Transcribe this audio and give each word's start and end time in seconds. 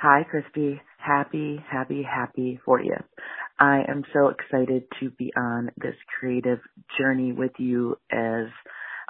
Hi, 0.00 0.22
Christy. 0.30 0.80
Happy, 0.98 1.60
happy, 1.68 2.04
happy 2.08 2.60
40th. 2.64 3.02
I 3.58 3.80
am 3.88 4.04
so 4.12 4.28
excited 4.28 4.84
to 5.00 5.10
be 5.10 5.32
on 5.36 5.70
this 5.76 5.96
creative 6.20 6.60
journey 6.96 7.32
with 7.32 7.50
you 7.58 7.96
as 8.12 8.46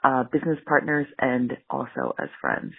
uh, 0.02 0.24
business 0.32 0.56
partners 0.66 1.06
and 1.18 1.52
also 1.68 2.14
as 2.18 2.30
friends. 2.40 2.72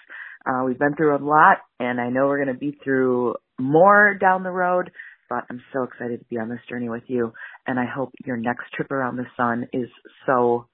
Uh, 0.43 0.63
we've 0.65 0.79
been 0.79 0.95
through 0.95 1.17
a 1.17 1.23
lot 1.23 1.57
and 1.79 2.01
I 2.01 2.09
know 2.09 2.25
we're 2.25 2.43
going 2.43 2.55
to 2.55 2.59
be 2.59 2.79
through 2.83 3.35
more 3.59 4.15
down 4.19 4.41
the 4.41 4.49
road, 4.49 4.89
but 5.29 5.43
I'm 5.47 5.61
so 5.71 5.83
excited 5.83 6.17
to 6.17 6.25
be 6.31 6.39
on 6.39 6.49
this 6.49 6.61
journey 6.67 6.89
with 6.89 7.03
you. 7.05 7.33
And 7.67 7.79
I 7.79 7.85
hope 7.85 8.09
your 8.25 8.37
next 8.37 8.71
trip 8.75 8.89
around 8.89 9.17
the 9.17 9.27
sun 9.37 9.67
is 9.71 9.87
so 10.25 10.65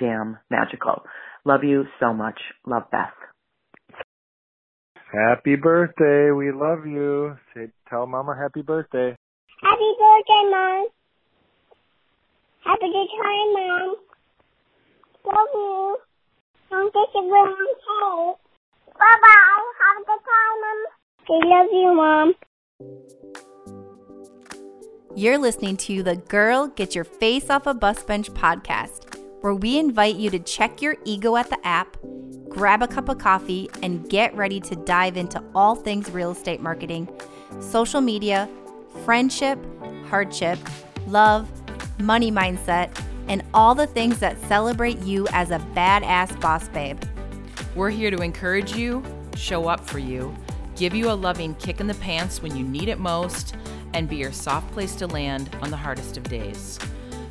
damn 0.00 0.36
magical. 0.50 1.04
Love 1.44 1.62
you 1.62 1.84
so 2.00 2.12
much. 2.12 2.40
Love 2.66 2.90
Beth. 2.90 3.12
Happy 5.12 5.56
birthday. 5.56 6.30
We 6.30 6.52
love 6.52 6.86
you. 6.86 7.36
Say, 7.54 7.68
tell 7.90 8.06
mama 8.06 8.34
happy 8.34 8.62
birthday. 8.62 9.14
Happy 9.60 9.94
birthday, 10.00 10.44
Mom. 10.50 10.86
Happy 12.64 12.86
birthday, 12.86 13.44
Mom. 13.52 13.96
Love 15.26 15.48
you. 15.54 15.98
Don't 16.70 16.92
get 16.94 17.08
your 17.14 17.24
room 17.24 17.52
okay. 17.52 18.38
Bye-bye. 18.98 19.72
Have 19.80 19.96
a 20.00 20.04
good 20.06 20.22
time, 20.24 20.56
Mom. 20.62 20.78
I 21.28 21.32
love 21.44 21.70
you, 21.72 21.90
Mom. 21.94 22.34
You're 25.14 25.36
listening 25.36 25.76
to 25.76 26.02
the 26.02 26.16
Girl 26.16 26.68
Get 26.68 26.94
Your 26.94 27.04
Face 27.04 27.50
Off 27.50 27.66
a 27.66 27.74
Bus 27.74 28.02
Bench 28.02 28.32
podcast, 28.32 29.18
where 29.42 29.54
we 29.54 29.78
invite 29.78 30.16
you 30.16 30.30
to 30.30 30.38
check 30.38 30.80
your 30.80 30.96
ego 31.04 31.36
at 31.36 31.50
the 31.50 31.58
app, 31.66 31.98
grab 32.52 32.82
a 32.82 32.86
cup 32.86 33.08
of 33.08 33.16
coffee, 33.18 33.70
and 33.82 34.08
get 34.10 34.34
ready 34.36 34.60
to 34.60 34.76
dive 34.76 35.16
into 35.16 35.42
all 35.54 35.74
things 35.74 36.10
real 36.10 36.32
estate 36.32 36.60
marketing, 36.60 37.08
social 37.60 38.02
media, 38.02 38.48
friendship, 39.04 39.58
hardship, 40.06 40.58
love, 41.06 41.50
money 41.98 42.30
mindset, 42.30 42.90
and 43.28 43.42
all 43.54 43.74
the 43.74 43.86
things 43.86 44.18
that 44.18 44.38
celebrate 44.42 44.98
you 44.98 45.26
as 45.32 45.50
a 45.50 45.58
badass 45.74 46.38
boss 46.40 46.68
babe. 46.68 47.02
We're 47.74 47.90
here 47.90 48.10
to 48.10 48.18
encourage 48.18 48.76
you, 48.76 49.02
show 49.34 49.66
up 49.66 49.80
for 49.80 49.98
you, 49.98 50.34
give 50.76 50.94
you 50.94 51.10
a 51.10 51.14
loving 51.14 51.54
kick 51.54 51.80
in 51.80 51.86
the 51.86 51.94
pants 51.94 52.42
when 52.42 52.54
you 52.54 52.64
need 52.64 52.90
it 52.90 52.98
most, 52.98 53.54
and 53.94 54.08
be 54.08 54.16
your 54.16 54.32
soft 54.32 54.70
place 54.72 54.94
to 54.96 55.06
land 55.06 55.56
on 55.62 55.70
the 55.70 55.76
hardest 55.76 56.18
of 56.18 56.24
days. 56.24 56.78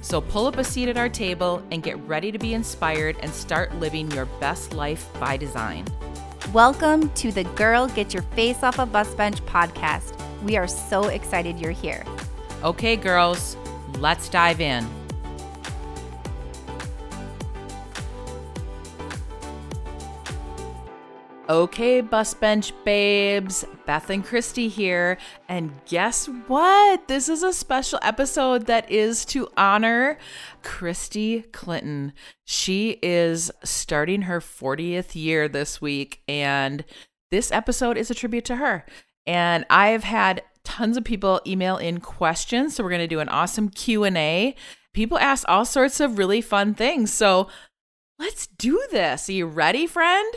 So 0.02 0.20
pull 0.20 0.48
up 0.48 0.58
a 0.58 0.64
seat 0.64 0.90
at 0.90 0.98
our 0.98 1.10
table 1.10 1.62
and 1.72 1.84
get 1.84 1.98
ready 2.08 2.32
to 2.32 2.40
be 2.40 2.56
inspired 2.56 3.18
and 3.22 3.32
start 3.32 3.74
living 3.76 4.10
your 4.12 4.26
best 4.40 4.74
life 4.74 5.08
by 5.20 5.38
design. 5.38 5.86
Welcome 6.52 7.10
to 7.12 7.32
the 7.32 7.44
Girl 7.44 7.88
Get 7.88 8.12
Your 8.14 8.24
Face 8.24 8.64
Off 8.64 8.80
a 8.80 8.86
Bus 8.88 9.14
Bench 9.14 9.46
podcast. 9.46 10.20
We 10.42 10.58
are 10.58 10.68
so 10.68 11.04
excited 11.10 11.60
you're 11.60 11.72
here. 11.72 12.04
Okay, 12.64 12.96
girls, 12.96 13.56
let's 14.00 14.28
dive 14.28 14.60
in. 14.60 15.01
Okay, 21.52 22.00
bus 22.00 22.34
bench 22.34 22.72
babes, 22.86 23.66
Beth 23.86 24.10
and 24.10 24.24
Christy 24.24 24.70
here. 24.70 25.18
And 25.50 25.74
guess 25.86 26.28
what? 26.48 27.10
This 27.10 27.28
is 27.28 27.44
a 27.44 27.52
special 27.52 28.00
episode 28.02 28.68
that 28.68 28.90
is 28.90 29.26
to 29.26 29.50
honor 29.58 30.18
Christy 30.64 31.42
Clinton. 31.42 32.14
She 32.46 33.00
is 33.02 33.52
starting 33.66 34.22
her 34.22 34.40
40th 34.40 35.14
year 35.14 35.50
this 35.50 35.82
week, 35.82 36.22
and 36.26 36.86
this 37.32 37.52
episode 37.52 37.98
is 37.98 38.10
a 38.10 38.16
tribute 38.16 38.46
to 38.46 38.56
her. 38.56 38.86
And 39.28 39.66
I've 39.70 40.06
had 40.06 40.44
tons 40.64 40.96
of 40.96 41.04
people 41.04 41.42
email 41.46 41.76
in 41.76 42.00
questions, 42.00 42.76
so 42.76 42.84
we're 42.86 42.92
going 42.92 43.02
to 43.02 43.08
do 43.08 43.20
an 43.20 43.28
awesome 43.28 43.68
Q&A. 43.68 44.56
People 44.94 45.18
ask 45.18 45.44
all 45.50 45.66
sorts 45.66 46.00
of 46.00 46.18
really 46.18 46.40
fun 46.40 46.74
things. 46.74 47.14
So, 47.14 47.50
let's 48.18 48.48
do 48.48 48.82
this. 48.90 49.28
Are 49.28 49.34
you 49.34 49.48
ready, 49.48 49.86
friend? 49.86 50.34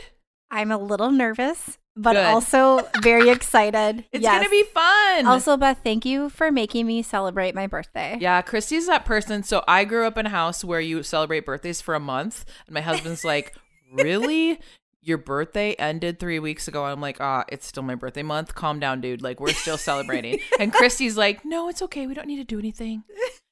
I'm 0.55 0.71
a 0.71 0.77
little 0.77 1.11
nervous, 1.11 1.77
but 1.97 2.13
Good. 2.13 2.25
also 2.25 2.87
very 3.01 3.29
excited. 3.29 4.05
It's 4.13 4.23
Yes. 4.23 4.37
gonna 4.37 4.49
be 4.49 4.63
fun. 4.63 5.27
Also, 5.27 5.57
Beth, 5.57 5.81
thank 5.83 6.05
you 6.05 6.29
for 6.29 6.51
making 6.51 6.87
me 6.87 7.01
celebrate 7.03 7.53
my 7.53 7.67
birthday. 7.67 8.17
yeah, 8.21 8.41
Christy's 8.41 8.87
that 8.87 9.03
person. 9.05 9.43
So 9.43 9.63
I 9.67 9.83
grew 9.83 10.05
up 10.05 10.17
in 10.17 10.25
a 10.25 10.29
house 10.29 10.63
where 10.63 10.79
you 10.79 11.03
celebrate 11.03 11.45
birthdays 11.45 11.81
for 11.81 11.93
a 11.93 11.99
month, 11.99 12.45
and 12.67 12.73
my 12.73 12.81
husband's 12.81 13.25
like, 13.25 13.53
"Really? 13.93 14.59
Your 15.01 15.17
birthday 15.19 15.73
ended 15.73 16.19
three 16.19 16.39
weeks 16.39 16.67
ago?" 16.69 16.85
I'm 16.85 17.01
like, 17.01 17.17
"Ah, 17.19 17.43
it's 17.49 17.67
still 17.67 17.83
my 17.83 17.95
birthday 17.95 18.23
month. 18.23 18.55
Calm 18.55 18.79
down, 18.79 19.01
dude. 19.01 19.21
Like 19.21 19.39
we're 19.41 19.53
still 19.53 19.77
celebrating." 19.77 20.39
and 20.59 20.71
Christy's 20.73 21.17
like, 21.17 21.43
"No, 21.45 21.67
it's 21.69 21.81
okay. 21.81 22.07
We 22.07 22.13
don't 22.13 22.27
need 22.27 22.37
to 22.37 22.43
do 22.45 22.59
anything. 22.59 23.03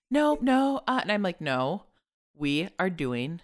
No, 0.09 0.38
no." 0.41 0.81
Uh, 0.88 1.00
and 1.02 1.12
I'm 1.12 1.22
like, 1.22 1.41
"No, 1.41 1.84
we 2.34 2.70
are 2.80 2.90
doing 2.90 3.41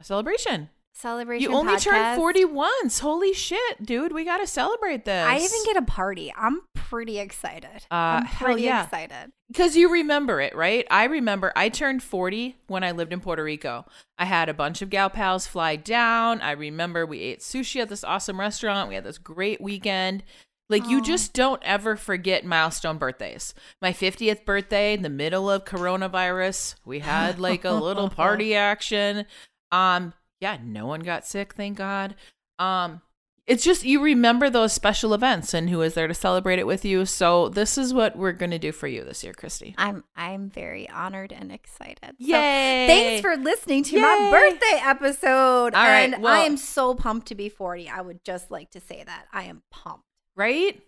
a 0.00 0.04
celebration. 0.04 0.70
Celebration. 0.96 1.50
You 1.50 1.56
only 1.56 1.74
podcast. 1.74 1.82
turned 1.82 2.16
40 2.16 2.44
once. 2.46 2.98
Holy 3.00 3.34
shit, 3.34 3.84
dude. 3.84 4.12
We 4.12 4.24
got 4.24 4.38
to 4.38 4.46
celebrate 4.46 5.04
this." 5.04 5.26
I 5.26 5.36
even 5.36 5.64
get 5.66 5.76
a 5.76 5.82
party. 5.82 6.32
I'm 6.34 6.62
pretty 6.74 7.18
excited. 7.18 7.84
Uh, 7.90 7.94
I'm 7.94 8.24
hell 8.24 8.46
pretty 8.46 8.62
yeah. 8.62 8.84
excited. 8.84 9.32
Because 9.48 9.76
you 9.76 9.92
remember 9.92 10.40
it, 10.40 10.56
right? 10.56 10.86
I 10.90 11.04
remember 11.04 11.52
I 11.54 11.68
turned 11.68 12.02
40 12.02 12.56
when 12.66 12.82
I 12.82 12.92
lived 12.92 13.12
in 13.12 13.20
Puerto 13.20 13.44
Rico. 13.44 13.84
I 14.18 14.24
had 14.24 14.48
a 14.48 14.54
bunch 14.54 14.80
of 14.80 14.88
gal 14.88 15.10
pals 15.10 15.46
fly 15.46 15.76
down. 15.76 16.40
I 16.40 16.52
remember 16.52 17.04
we 17.04 17.20
ate 17.20 17.40
sushi 17.40 17.82
at 17.82 17.90
this 17.90 18.02
awesome 18.02 18.40
restaurant. 18.40 18.88
We 18.88 18.94
had 18.94 19.04
this 19.04 19.18
great 19.18 19.60
weekend. 19.60 20.24
Like, 20.68 20.88
you 20.88 21.00
just 21.00 21.32
don't 21.32 21.62
ever 21.62 21.94
forget 21.94 22.44
milestone 22.44 22.98
birthdays. 22.98 23.54
My 23.80 23.92
50th 23.92 24.44
birthday, 24.44 24.94
in 24.94 25.02
the 25.02 25.08
middle 25.08 25.48
of 25.48 25.64
coronavirus, 25.64 26.74
we 26.84 27.00
had 27.00 27.38
like 27.38 27.64
a 27.64 27.72
little 27.72 28.08
party 28.10 28.56
action. 28.56 29.26
Um, 29.70 30.12
yeah, 30.40 30.58
no 30.62 30.86
one 30.86 31.00
got 31.00 31.26
sick, 31.26 31.54
thank 31.54 31.78
God. 31.78 32.14
Um, 32.58 33.00
it's 33.46 33.62
just 33.62 33.84
you 33.84 34.02
remember 34.02 34.50
those 34.50 34.72
special 34.72 35.14
events 35.14 35.54
and 35.54 35.70
who 35.70 35.80
is 35.82 35.94
there 35.94 36.08
to 36.08 36.14
celebrate 36.14 36.58
it 36.58 36.66
with 36.66 36.84
you. 36.84 37.04
So 37.06 37.48
this 37.48 37.78
is 37.78 37.94
what 37.94 38.16
we're 38.16 38.32
gonna 38.32 38.58
do 38.58 38.72
for 38.72 38.88
you 38.88 39.04
this 39.04 39.22
year, 39.22 39.32
Christy. 39.32 39.74
I'm 39.78 40.02
I'm 40.16 40.50
very 40.50 40.88
honored 40.90 41.32
and 41.32 41.52
excited. 41.52 42.16
So, 42.20 42.26
Yay! 42.26 42.86
thanks 42.88 43.20
for 43.22 43.36
listening 43.36 43.84
to 43.84 44.00
my 44.00 44.30
birthday 44.32 44.80
episode. 44.82 45.74
All 45.74 45.86
right, 45.86 46.12
and 46.12 46.22
well- 46.22 46.34
I 46.34 46.40
am 46.40 46.56
so 46.56 46.94
pumped 46.94 47.28
to 47.28 47.34
be 47.36 47.48
40. 47.48 47.88
I 47.88 48.00
would 48.00 48.24
just 48.24 48.50
like 48.50 48.70
to 48.72 48.80
say 48.80 49.04
that. 49.06 49.26
I 49.32 49.44
am 49.44 49.62
pumped. 49.70 50.04
right? 50.34 50.82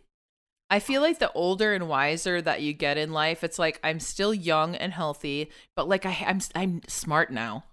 I 0.70 0.80
feel 0.80 1.00
like 1.00 1.18
the 1.18 1.32
older 1.32 1.72
and 1.72 1.88
wiser 1.88 2.42
that 2.42 2.60
you 2.60 2.74
get 2.74 2.98
in 2.98 3.10
life, 3.12 3.42
it's 3.42 3.58
like 3.58 3.80
I'm 3.82 4.00
still 4.00 4.34
young 4.34 4.74
and 4.74 4.92
healthy, 4.92 5.50
but 5.76 5.88
like 5.88 6.04
I, 6.04 6.24
I'm 6.26 6.40
I'm 6.54 6.80
smart 6.88 7.30
now, 7.32 7.64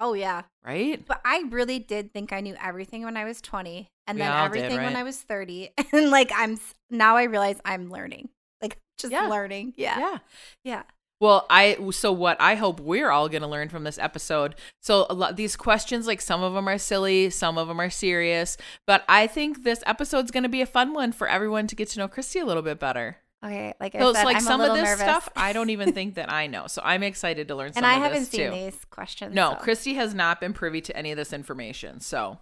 Oh 0.00 0.14
yeah. 0.14 0.42
right? 0.64 1.04
But 1.06 1.20
I 1.24 1.44
really 1.50 1.78
did 1.78 2.12
think 2.12 2.32
I 2.32 2.40
knew 2.40 2.56
everything 2.62 3.04
when 3.04 3.16
I 3.16 3.24
was 3.24 3.40
20 3.40 3.86
and 4.06 4.16
We 4.16 4.22
then 4.22 4.32
all 4.32 4.48
did, 4.48 4.62
everything 4.64 4.82
when? 4.84 4.96
I 4.96 5.02
was 5.02 5.18
30. 5.20 5.70
And 5.92 6.10
like 6.10 6.30
I'm 6.34 6.58
now 6.90 7.16
I 7.16 7.24
realize 7.24 7.60
I'm 7.64 7.90
learning. 7.90 8.30
Like 8.62 8.78
just 8.98 9.12
Yeah. 9.12 9.26
learning. 9.28 9.74
Yeah. 9.76 9.98
yeah. 9.98 10.18
Yeah. 10.64 10.82
Well, 11.20 11.44
I 11.50 11.76
so 11.90 12.12
what 12.12 12.40
I 12.40 12.54
hope 12.54 12.80
we're 12.80 13.10
all 13.10 13.28
going 13.28 13.42
to 13.42 13.46
learn 13.48 13.68
from 13.68 13.84
this 13.84 13.98
episode. 13.98 14.54
So 14.80 15.06
a 15.10 15.14
lot 15.14 15.36
these 15.36 15.54
questions 15.54 16.06
like 16.06 16.22
some 16.22 16.42
of 16.42 16.54
them 16.54 16.66
are 16.66 16.78
silly, 16.78 17.28
some 17.28 17.58
of 17.58 17.68
them 17.68 17.78
are 17.78 17.90
serious, 17.90 18.56
but 18.86 19.04
I 19.06 19.26
think 19.26 19.62
this 19.62 19.82
episode's 19.84 20.30
going 20.30 20.44
to 20.44 20.48
be 20.48 20.62
a 20.62 20.66
fun 20.66 20.94
one 20.94 21.12
for 21.12 21.28
everyone 21.28 21.66
to 21.66 21.76
get 21.76 21.88
to 21.90 21.98
know 21.98 22.08
Christy 22.08 22.38
a 22.38 22.46
little 22.46 22.62
bit 22.62 22.80
better. 22.80 23.18
Okay. 23.44 23.74
Like 23.80 23.94
I 23.94 23.98
So 24.00 24.12
said, 24.12 24.20
it's 24.20 24.24
like 24.26 24.36
I'm 24.36 24.42
some 24.42 24.60
a 24.60 24.64
of 24.68 24.74
this 24.74 24.84
nervous. 24.84 25.00
stuff 25.00 25.28
I 25.34 25.52
don't 25.52 25.70
even 25.70 25.92
think 25.94 26.14
that 26.16 26.30
I 26.32 26.46
know. 26.46 26.66
So 26.66 26.82
I'm 26.84 27.02
excited 27.02 27.48
to 27.48 27.54
learn 27.54 27.72
some 27.72 27.84
and 27.84 27.90
I 27.90 27.94
haven't 27.98 28.26
seen 28.26 28.50
too. 28.50 28.54
these 28.56 28.84
questions. 28.90 29.34
No, 29.34 29.52
so- 29.52 29.56
Christy 29.60 29.94
has 29.94 30.14
not 30.14 30.40
been 30.40 30.52
privy 30.52 30.80
to 30.82 30.96
any 30.96 31.10
of 31.10 31.16
this 31.16 31.32
information. 31.32 32.00
So 32.00 32.38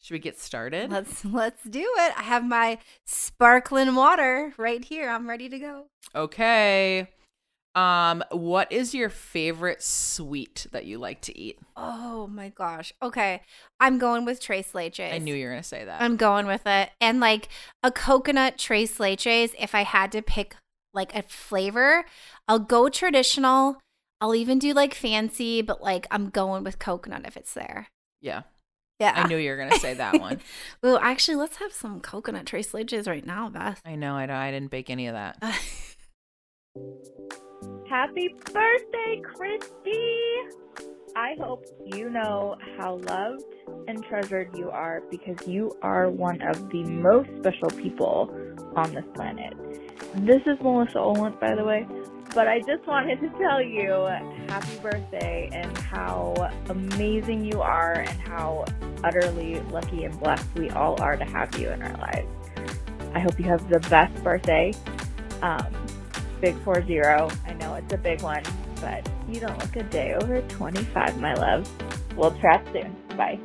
should 0.00 0.14
we 0.14 0.18
get 0.20 0.38
started? 0.38 0.90
Let's 0.92 1.24
let's 1.24 1.62
do 1.64 1.80
it. 1.80 2.12
I 2.18 2.22
have 2.22 2.44
my 2.44 2.78
sparkling 3.04 3.94
water 3.96 4.52
right 4.56 4.84
here. 4.84 5.10
I'm 5.10 5.28
ready 5.28 5.48
to 5.48 5.58
go. 5.58 5.86
Okay. 6.14 7.08
Um, 7.74 8.24
what 8.32 8.72
is 8.72 8.94
your 8.94 9.08
favorite 9.08 9.82
sweet 9.82 10.66
that 10.72 10.84
you 10.84 10.98
like 10.98 11.20
to 11.22 11.38
eat? 11.38 11.58
Oh 11.76 12.26
my 12.26 12.48
gosh. 12.48 12.92
Okay. 13.02 13.42
I'm 13.78 13.98
going 13.98 14.24
with 14.24 14.40
Tres 14.40 14.72
Leches. 14.72 15.12
I 15.12 15.18
knew 15.18 15.34
you 15.34 15.44
were 15.46 15.52
gonna 15.52 15.62
say 15.62 15.84
that. 15.84 16.02
I'm 16.02 16.16
going 16.16 16.46
with 16.46 16.66
it. 16.66 16.90
And 17.00 17.20
like 17.20 17.48
a 17.82 17.92
coconut 17.92 18.58
Tres 18.58 18.98
Leches, 18.98 19.54
if 19.58 19.74
I 19.74 19.82
had 19.84 20.10
to 20.12 20.22
pick 20.22 20.56
like 20.92 21.14
a 21.14 21.22
flavor, 21.22 22.04
I'll 22.48 22.58
go 22.58 22.88
traditional. 22.88 23.78
I'll 24.20 24.34
even 24.34 24.58
do 24.58 24.72
like 24.72 24.94
fancy, 24.94 25.62
but 25.62 25.80
like 25.80 26.06
I'm 26.10 26.30
going 26.30 26.64
with 26.64 26.80
coconut 26.80 27.22
if 27.26 27.36
it's 27.36 27.54
there. 27.54 27.86
yeah, 28.20 28.42
Yeah. 28.98 29.12
I 29.14 29.28
knew 29.28 29.36
you 29.36 29.50
were 29.50 29.56
gonna 29.56 29.78
say 29.78 29.94
that 29.94 30.20
one. 30.20 30.40
Well, 30.82 30.98
actually, 30.98 31.36
let's 31.36 31.58
have 31.58 31.72
some 31.72 32.00
coconut 32.00 32.46
Tres 32.46 32.72
Leches 32.72 33.06
right 33.06 33.24
now, 33.24 33.48
Beth. 33.50 33.80
I 33.84 33.94
know. 33.94 34.16
I, 34.16 34.48
I 34.48 34.50
didn't 34.50 34.70
bake 34.72 34.90
any 34.90 35.06
of 35.06 35.14
that. 35.14 35.36
Happy 37.88 38.28
birthday, 38.52 39.22
Christy! 39.24 40.20
I 41.16 41.36
hope 41.40 41.64
you 41.86 42.10
know 42.10 42.56
how 42.76 42.96
loved 42.96 43.44
and 43.86 44.04
treasured 44.04 44.54
you 44.58 44.68
are 44.68 45.02
because 45.10 45.48
you 45.48 45.74
are 45.80 46.10
one 46.10 46.42
of 46.42 46.68
the 46.68 46.84
most 46.84 47.30
special 47.38 47.70
people 47.70 48.30
on 48.76 48.92
this 48.92 49.06
planet. 49.14 49.54
This 50.16 50.42
is 50.44 50.58
Melissa 50.60 50.98
Olent, 50.98 51.40
by 51.40 51.54
the 51.54 51.64
way, 51.64 51.86
but 52.34 52.46
I 52.46 52.58
just 52.58 52.86
wanted 52.86 53.22
to 53.22 53.30
tell 53.38 53.62
you 53.62 53.90
happy 54.48 54.78
birthday 54.82 55.48
and 55.50 55.78
how 55.78 56.34
amazing 56.68 57.42
you 57.42 57.62
are 57.62 57.94
and 57.94 58.20
how 58.20 58.66
utterly 59.02 59.60
lucky 59.70 60.04
and 60.04 60.20
blessed 60.20 60.46
we 60.56 60.68
all 60.70 61.00
are 61.00 61.16
to 61.16 61.24
have 61.24 61.58
you 61.58 61.70
in 61.70 61.80
our 61.80 61.96
lives. 61.96 62.28
I 63.14 63.20
hope 63.20 63.38
you 63.38 63.46
have 63.46 63.66
the 63.70 63.80
best 63.88 64.22
birthday. 64.22 64.74
Um, 65.40 65.74
big 66.40 66.56
40. 66.62 67.00
I 67.00 67.28
know 67.58 67.74
it's 67.74 67.92
a 67.92 67.98
big 67.98 68.22
one, 68.22 68.42
but 68.80 69.08
you 69.28 69.40
don't 69.40 69.58
look 69.58 69.76
a 69.76 69.82
day 69.84 70.14
over 70.14 70.40
25, 70.42 71.20
my 71.20 71.34
love. 71.34 71.70
We'll 72.16 72.36
chat 72.40 72.66
soon. 72.72 72.96
Bye. 73.16 73.38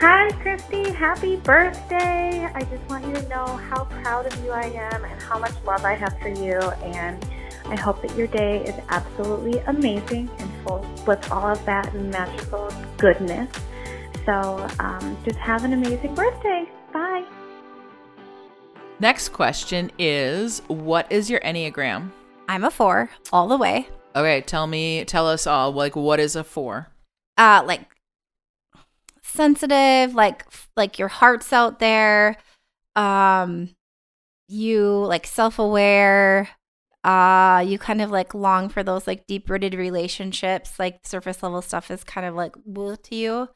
Hi, 0.00 0.30
Christy. 0.40 0.90
Happy 0.92 1.36
birthday. 1.36 2.48
I 2.54 2.62
just 2.62 2.82
want 2.88 3.06
you 3.06 3.12
to 3.12 3.28
know 3.28 3.46
how 3.46 3.84
proud 3.84 4.26
of 4.32 4.44
you 4.44 4.50
I 4.50 4.64
am 4.64 5.04
and 5.04 5.20
how 5.20 5.38
much 5.38 5.52
love 5.66 5.84
I 5.84 5.94
have 5.94 6.18
for 6.22 6.28
you. 6.28 6.58
And 6.58 7.22
I 7.66 7.76
hope 7.76 8.00
that 8.02 8.16
your 8.16 8.26
day 8.26 8.64
is 8.64 8.74
absolutely 8.88 9.58
amazing 9.66 10.30
and 10.38 10.50
full 10.64 10.86
with 11.06 11.30
all 11.30 11.52
of 11.52 11.62
that 11.66 11.94
magical 11.94 12.72
goodness. 12.96 13.50
So 14.24 14.66
um, 14.78 15.18
just 15.24 15.38
have 15.38 15.64
an 15.64 15.74
amazing 15.74 16.14
birthday. 16.14 16.64
Bye. 16.92 17.24
Next 19.00 19.30
question 19.30 19.90
is 19.98 20.60
What 20.68 21.10
is 21.10 21.30
your 21.30 21.40
Enneagram? 21.40 22.10
I'm 22.50 22.64
a 22.64 22.70
four 22.70 23.08
all 23.32 23.48
the 23.48 23.56
way. 23.56 23.88
Okay, 24.14 24.42
tell 24.42 24.66
me, 24.66 25.06
tell 25.06 25.26
us 25.26 25.46
all, 25.46 25.72
like, 25.72 25.96
what 25.96 26.20
is 26.20 26.36
a 26.36 26.44
four? 26.44 26.88
Uh, 27.38 27.62
like 27.64 27.86
sensitive, 29.22 30.14
like 30.14 30.44
like 30.76 30.98
your 30.98 31.08
heart's 31.08 31.50
out 31.50 31.78
there. 31.78 32.36
Um, 32.94 33.70
you 34.48 35.04
like 35.06 35.26
self-aware. 35.26 36.50
Uh, 37.02 37.64
you 37.66 37.78
kind 37.78 38.02
of 38.02 38.10
like 38.10 38.34
long 38.34 38.68
for 38.68 38.82
those 38.82 39.06
like 39.06 39.26
deep-rooted 39.26 39.72
relationships. 39.74 40.78
Like 40.78 40.98
surface 41.06 41.42
level 41.42 41.62
stuff 41.62 41.90
is 41.90 42.04
kind 42.04 42.26
of 42.26 42.34
like 42.34 42.52
woo 42.66 42.96
to 42.96 43.14
you, 43.14 43.48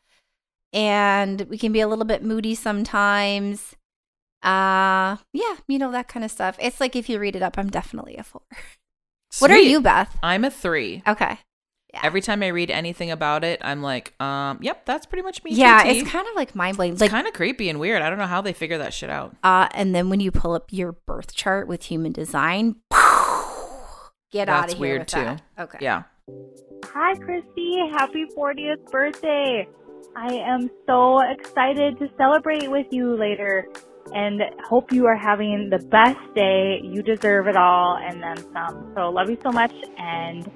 and 0.73 1.43
we 1.51 1.59
can 1.59 1.73
be 1.73 1.81
a 1.81 1.89
little 1.89 2.07
bit 2.07 2.23
moody 2.23 2.55
sometimes. 2.55 3.77
Uh, 4.45 5.17
yeah, 5.33 5.57
you 5.67 5.79
know 5.79 5.91
that 5.93 6.07
kind 6.09 6.25
of 6.25 6.31
stuff. 6.31 6.57
It's 6.61 6.79
like 6.81 6.95
if 6.95 7.09
you 7.09 7.19
read 7.19 7.35
it 7.37 7.43
up, 7.43 7.57
I'm 7.59 7.71
definitely 7.71 8.17
a 8.17 8.23
four. 8.23 8.43
What 9.41 9.51
are 9.51 9.59
you, 9.59 9.81
Beth? 9.81 10.17
I'm 10.23 10.45
a 10.45 10.51
three. 10.51 11.03
Okay. 11.09 11.39
Yeah. 11.93 12.01
Every 12.05 12.21
time 12.21 12.41
I 12.45 12.49
read 12.49 12.71
anything 12.71 13.11
about 13.11 13.43
it, 13.43 13.61
I'm 13.65 13.83
like, 13.83 14.15
um, 14.23 14.59
yep, 14.63 14.85
that's 14.87 15.07
pretty 15.07 15.23
much 15.23 15.43
me. 15.43 15.51
yeah, 15.53 15.83
T. 15.83 15.91
it's 15.99 16.09
kind 16.11 16.27
of 16.29 16.37
like 16.37 16.55
mind 16.55 16.77
blowing. 16.77 16.93
It's 16.93 17.01
Like, 17.01 17.11
kind 17.11 17.27
of 17.27 17.33
creepy 17.35 17.69
and 17.69 17.81
weird. 17.81 18.01
I 18.03 18.11
don't 18.11 18.19
know 18.21 18.27
how 18.27 18.41
they 18.43 18.53
figure 18.53 18.79
that 18.79 18.95
shit 18.95 19.11
out. 19.11 19.35
uh, 19.43 19.67
and 19.75 19.93
then 19.95 20.09
when 20.09 20.21
you 20.21 20.31
pull 20.31 20.53
up 20.55 20.73
your 20.73 20.93
birth 20.93 21.35
chart 21.35 21.67
with 21.67 21.83
human 21.85 22.13
design, 22.13 22.77
get 24.31 24.49
out 24.49 24.63
That's 24.63 24.73
of 24.75 24.79
here 24.79 24.89
weird 24.89 25.01
with 25.01 25.09
too. 25.09 25.21
that. 25.25 25.43
Okay. 25.59 25.79
Yeah. 25.81 26.03
Hi, 26.93 27.15
Christy. 27.17 27.79
Happy 27.93 28.27
40th 28.37 28.91
birthday. 28.91 29.67
I 30.17 30.33
am 30.35 30.71
so 30.87 31.21
excited 31.29 31.99
to 31.99 32.09
celebrate 32.17 32.71
with 32.71 32.87
you 32.93 33.17
later 33.17 33.67
and 34.15 34.41
hope 34.69 34.93
you 34.93 35.07
are 35.07 35.17
having 35.17 35.69
the 35.71 35.79
best 35.79 36.21
day. 36.35 36.81
You 36.83 37.03
deserve 37.03 37.49
it 37.49 37.57
all 37.57 37.99
and 38.01 38.23
then 38.23 38.37
some. 38.53 38.93
So, 38.95 39.11
love 39.11 39.29
you 39.29 39.39
so 39.43 39.51
much 39.51 39.75
and 39.99 40.49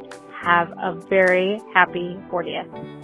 have 0.43 0.73
a 0.81 0.95
very 1.09 1.61
happy 1.75 2.17
40th. 2.31 2.99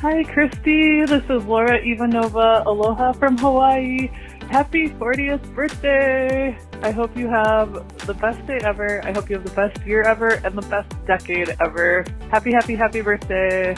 Hi, 0.00 0.22
Christy. 0.22 1.04
This 1.04 1.24
is 1.24 1.44
Laura 1.44 1.80
Ivanova. 1.80 2.64
Aloha 2.64 3.12
from 3.12 3.36
Hawaii. 3.36 4.08
Happy 4.48 4.88
40th 4.88 5.52
birthday. 5.54 6.56
I 6.82 6.92
hope 6.92 7.16
you 7.16 7.28
have 7.28 7.72
the 8.06 8.14
best 8.14 8.46
day 8.46 8.60
ever. 8.62 9.04
I 9.04 9.12
hope 9.12 9.28
you 9.28 9.36
have 9.36 9.44
the 9.44 9.54
best 9.54 9.84
year 9.84 10.02
ever 10.02 10.40
and 10.44 10.56
the 10.56 10.66
best 10.68 10.94
decade 11.04 11.56
ever. 11.60 12.04
Happy, 12.30 12.52
happy, 12.52 12.76
happy 12.76 13.00
birthday. 13.00 13.76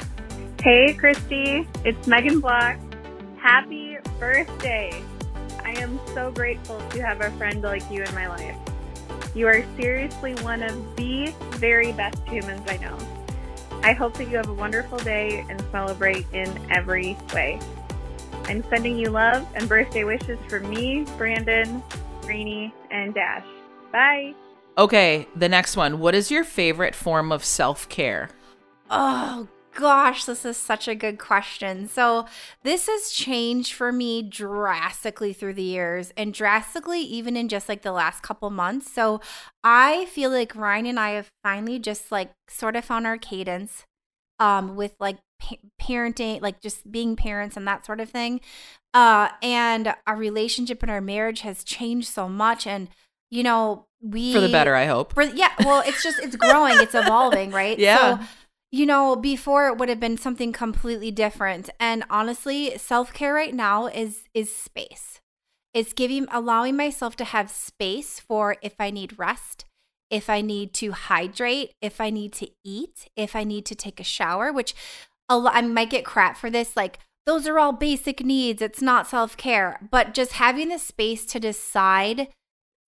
Hey, 0.62 0.92
Christy. 0.92 1.66
It's 1.86 2.06
Megan 2.06 2.40
Block. 2.40 2.76
Happy 3.42 3.89
birthday. 4.20 5.02
I 5.64 5.70
am 5.80 5.98
so 6.14 6.30
grateful 6.30 6.78
to 6.90 7.02
have 7.02 7.22
a 7.22 7.30
friend 7.32 7.62
like 7.62 7.90
you 7.90 8.02
in 8.02 8.14
my 8.14 8.28
life. 8.28 8.54
You 9.34 9.48
are 9.48 9.64
seriously 9.76 10.34
one 10.36 10.62
of 10.62 10.96
the 10.96 11.32
very 11.52 11.92
best 11.92 12.18
humans 12.28 12.62
I 12.68 12.76
know. 12.76 12.98
I 13.82 13.94
hope 13.94 14.14
that 14.18 14.28
you 14.28 14.36
have 14.36 14.48
a 14.48 14.54
wonderful 14.54 14.98
day 14.98 15.44
and 15.48 15.64
celebrate 15.72 16.26
in 16.32 16.48
every 16.70 17.16
way. 17.32 17.58
I'm 18.44 18.62
sending 18.68 18.98
you 18.98 19.08
love 19.08 19.46
and 19.54 19.68
birthday 19.68 20.04
wishes 20.04 20.38
from 20.48 20.68
me, 20.68 21.06
Brandon, 21.16 21.82
Greenie, 22.20 22.74
and 22.90 23.14
Dash. 23.14 23.46
Bye. 23.90 24.34
Okay, 24.76 25.26
the 25.34 25.48
next 25.48 25.76
one. 25.76 25.98
What 25.98 26.14
is 26.14 26.30
your 26.30 26.44
favorite 26.44 26.94
form 26.94 27.32
of 27.32 27.44
self 27.44 27.88
care? 27.88 28.28
Oh 28.90 29.48
gosh, 29.74 30.24
this 30.24 30.44
is 30.44 30.56
such 30.56 30.88
a 30.88 30.94
good 30.94 31.18
question. 31.18 31.88
So, 31.88 32.26
this 32.62 32.86
has 32.86 33.10
changed 33.10 33.72
for 33.72 33.92
me 33.92 34.22
drastically 34.22 35.32
through 35.32 35.54
the 35.54 35.62
years 35.62 36.12
and 36.16 36.34
drastically 36.34 37.00
even 37.00 37.36
in 37.36 37.48
just 37.48 37.68
like 37.68 37.82
the 37.82 37.92
last 37.92 38.22
couple 38.22 38.50
months. 38.50 38.92
So, 38.92 39.20
I 39.64 40.06
feel 40.06 40.30
like 40.30 40.54
Ryan 40.56 40.86
and 40.86 41.00
I 41.00 41.10
have 41.10 41.28
finally 41.42 41.78
just 41.78 42.10
like 42.12 42.32
sort 42.48 42.76
of 42.76 42.84
found 42.84 43.06
our 43.06 43.18
cadence 43.18 43.84
um 44.38 44.74
with 44.76 44.94
like 44.98 45.18
pa- 45.40 45.56
parenting, 45.80 46.40
like 46.40 46.60
just 46.60 46.90
being 46.90 47.14
parents 47.16 47.56
and 47.56 47.66
that 47.68 47.84
sort 47.86 48.00
of 48.00 48.10
thing. 48.10 48.40
Uh 48.94 49.28
and 49.42 49.94
our 50.06 50.16
relationship 50.16 50.82
and 50.82 50.90
our 50.90 51.00
marriage 51.00 51.40
has 51.42 51.62
changed 51.62 52.08
so 52.08 52.28
much 52.28 52.66
and 52.66 52.88
you 53.30 53.42
know, 53.44 53.86
we 54.02 54.32
For 54.32 54.40
the 54.40 54.48
better, 54.48 54.74
I 54.74 54.86
hope. 54.86 55.12
for, 55.14 55.22
yeah, 55.22 55.52
well, 55.60 55.82
it's 55.86 56.02
just 56.02 56.18
it's 56.18 56.34
growing, 56.36 56.80
it's 56.80 56.94
evolving, 56.96 57.50
right? 57.52 57.78
Yeah. 57.78 58.18
So, 58.18 58.24
you 58.72 58.86
know, 58.86 59.16
before 59.16 59.68
it 59.68 59.78
would 59.78 59.88
have 59.88 60.00
been 60.00 60.16
something 60.16 60.52
completely 60.52 61.10
different. 61.10 61.70
And 61.80 62.04
honestly, 62.08 62.76
self-care 62.78 63.34
right 63.34 63.54
now 63.54 63.86
is 63.86 64.24
is 64.34 64.54
space. 64.54 65.20
It's 65.74 65.92
giving 65.92 66.26
allowing 66.30 66.76
myself 66.76 67.16
to 67.16 67.24
have 67.24 67.50
space 67.50 68.20
for 68.20 68.56
if 68.62 68.74
I 68.78 68.90
need 68.90 69.18
rest, 69.18 69.64
if 70.10 70.28
I 70.28 70.40
need 70.40 70.72
to 70.74 70.92
hydrate, 70.92 71.72
if 71.80 72.00
I 72.00 72.10
need 72.10 72.32
to 72.34 72.48
eat, 72.64 73.08
if 73.16 73.36
I 73.36 73.44
need 73.44 73.66
to 73.66 73.74
take 73.74 74.00
a 74.00 74.04
shower, 74.04 74.52
which 74.52 74.74
a 75.28 75.38
lo- 75.38 75.50
I 75.52 75.62
might 75.62 75.90
get 75.90 76.04
crap 76.04 76.36
for 76.36 76.50
this 76.50 76.76
like 76.76 76.98
those 77.26 77.46
are 77.46 77.58
all 77.58 77.72
basic 77.72 78.24
needs. 78.24 78.62
It's 78.62 78.82
not 78.82 79.06
self-care, 79.06 79.88
but 79.90 80.14
just 80.14 80.32
having 80.32 80.68
the 80.68 80.78
space 80.78 81.24
to 81.26 81.38
decide 81.38 82.28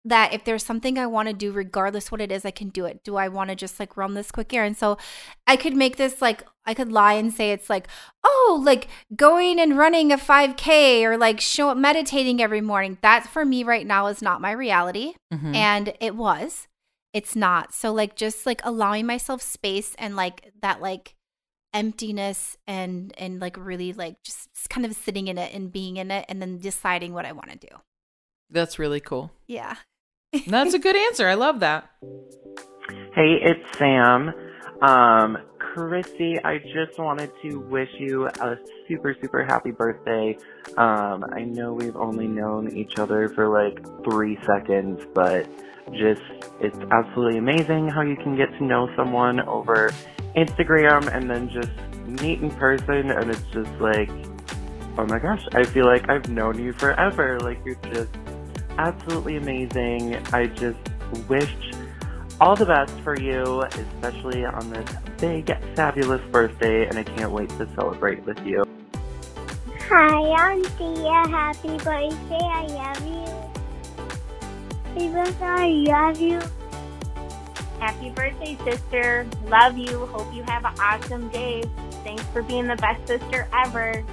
that 0.05 0.33
if 0.33 0.45
there's 0.45 0.65
something 0.65 0.99
I 0.99 1.07
want 1.07 1.29
to 1.29 1.35
do, 1.35 1.53
regardless 1.53 2.11
what 2.11 2.21
it 2.21 2.33
is, 2.33 2.45
I 2.45 2.51
can 2.51 2.71
do 2.71 2.87
it. 2.87 3.05
Do 3.05 3.17
I 3.17 3.29
want 3.29 3.51
to 3.51 3.57
just 3.57 3.79
like 3.79 3.97
run 3.97 4.15
this 4.15 4.33
quick 4.33 4.53
errand? 4.53 4.77
So 4.77 4.99
I 5.47 5.57
could 5.57 5.77
make 5.77 5.97
this 5.97 6.21
like, 6.21 6.45
I 6.67 6.75
could 6.75 6.91
lie 6.91 7.15
and 7.15 7.33
say 7.33 7.53
it's 7.53 7.71
like, 7.71 7.87
oh, 8.25 8.61
like 8.65 8.89
going 9.15 9.61
and 9.61 9.79
running 9.79 10.11
a 10.13 10.17
5K 10.17 11.05
or 11.05 11.17
like 11.17 11.41
show 11.41 11.73
meditating 11.75 12.43
every 12.43 12.61
morning. 12.61 12.99
That 13.03 13.29
for 13.29 13.45
me 13.45 13.63
right 13.63 13.87
now 13.87 14.07
is 14.09 14.23
not 14.23 14.41
my 14.41 14.51
reality. 14.51 15.15
Mhm. 15.33 15.55
And 15.55 15.95
it 16.01 16.17
was. 16.17 16.67
It's 17.13 17.37
not. 17.37 17.73
So 17.73 17.93
like 17.93 18.17
just 18.17 18.45
like 18.47 18.61
allowing 18.65 19.07
myself 19.07 19.41
space 19.43 19.95
and 19.99 20.17
like 20.17 20.53
that 20.63 20.81
like 20.81 21.15
emptiness 21.75 22.57
and 22.67 23.15
and 23.17 23.41
like 23.41 23.57
really 23.57 23.93
like 23.93 24.17
just 24.23 24.49
kind 24.69 24.85
of 24.85 24.95
sitting 24.95 25.29
in 25.29 25.39
it 25.39 25.55
and 25.55 25.73
being 25.73 25.97
in 25.97 26.11
it 26.11 26.25
and 26.29 26.43
then 26.43 26.59
deciding 26.59 27.15
what 27.15 27.25
I 27.25 27.33
want 27.33 27.51
to 27.51 27.57
do. 27.59 27.77
That's 28.51 28.79
really 28.79 29.01
cool. 29.01 29.31
Yeah. 29.47 29.77
That's 30.47 30.75
a 30.75 30.79
good 30.79 30.97
answer. 30.97 31.29
I 31.29 31.35
love 31.35 31.61
that. 31.61 31.91
Hey, 33.15 33.39
it's 33.43 33.79
Sam. 33.79 34.33
Um, 34.81 35.39
Christy, 35.59 36.39
I 36.43 36.59
just 36.59 36.99
wanted 36.99 37.31
to 37.43 37.61
wish 37.61 37.91
you 37.99 38.27
a 38.27 38.57
super, 38.89 39.15
super 39.21 39.45
happy 39.45 39.71
birthday. 39.71 40.37
Um, 40.77 41.25
I 41.33 41.43
know 41.45 41.75
we've 41.75 41.97
only 41.97 42.27
known 42.27 42.75
each 42.75 42.99
other 42.99 43.29
for 43.31 43.49
like 43.49 43.85
three 44.05 44.39
seconds, 44.47 45.03
but 45.15 45.47
just, 45.93 46.23
it's 46.61 46.79
absolutely 46.91 47.39
amazing 47.39 47.89
how 47.89 48.03
you 48.03 48.17
can 48.17 48.37
get 48.37 48.51
to 48.59 48.65
know 48.65 48.89
someone 48.97 49.41
over 49.41 49.91
Instagram 50.35 51.15
and 51.15 51.29
then 51.31 51.49
just 51.51 51.71
meet 52.23 52.41
in 52.41 52.51
person, 52.51 53.11
and 53.11 53.31
it's 53.31 53.43
just 53.53 53.71
like, 53.81 54.11
oh 54.99 55.07
my 55.07 55.19
gosh, 55.19 55.47
I 55.53 55.65
feel 55.65 55.87
like 55.87 56.09
I've 56.09 56.29
known 56.29 56.59
you 56.59 56.73
forever. 56.73 57.39
Like, 57.41 57.61
you're 57.65 57.75
just 57.93 58.11
absolutely 58.79 59.37
amazing. 59.37 60.17
I 60.33 60.47
just 60.47 60.79
wish 61.29 61.55
all 62.41 62.57
the 62.57 62.67
best 62.67 62.93
for 63.01 63.19
you, 63.19 63.63
especially 63.63 64.45
on 64.45 64.71
this 64.71 64.89
big, 65.19 65.57
fabulous 65.75 66.23
birthday, 66.31 66.87
and 66.87 66.99
I 66.99 67.05
can't 67.05 67.31
wait 67.31 67.49
to 67.51 67.69
celebrate 67.75 68.25
with 68.25 68.39
you. 68.45 68.65
Hi, 69.89 70.53
Auntie. 70.53 71.03
Happy 71.31 71.77
birthday. 71.79 72.39
I 72.41 72.67
love 72.67 73.07
you. 73.07 73.27
Happy 74.87 75.09
birthday. 75.13 75.45
I 75.45 76.09
love 76.09 76.21
you. 76.21 76.41
Happy 77.79 78.11
birthday, 78.11 78.57
sister. 78.65 79.27
Love 79.47 79.77
you. 79.77 80.07
Hope 80.07 80.33
you 80.33 80.43
have 80.45 80.65
an 80.65 80.73
awesome 80.81 81.29
day. 81.29 81.63
Thanks 82.05 82.23
for 82.33 82.43
being 82.43 82.67
the 82.67 82.77
best 82.77 83.07
sister 83.07 83.49
ever. 83.53 84.05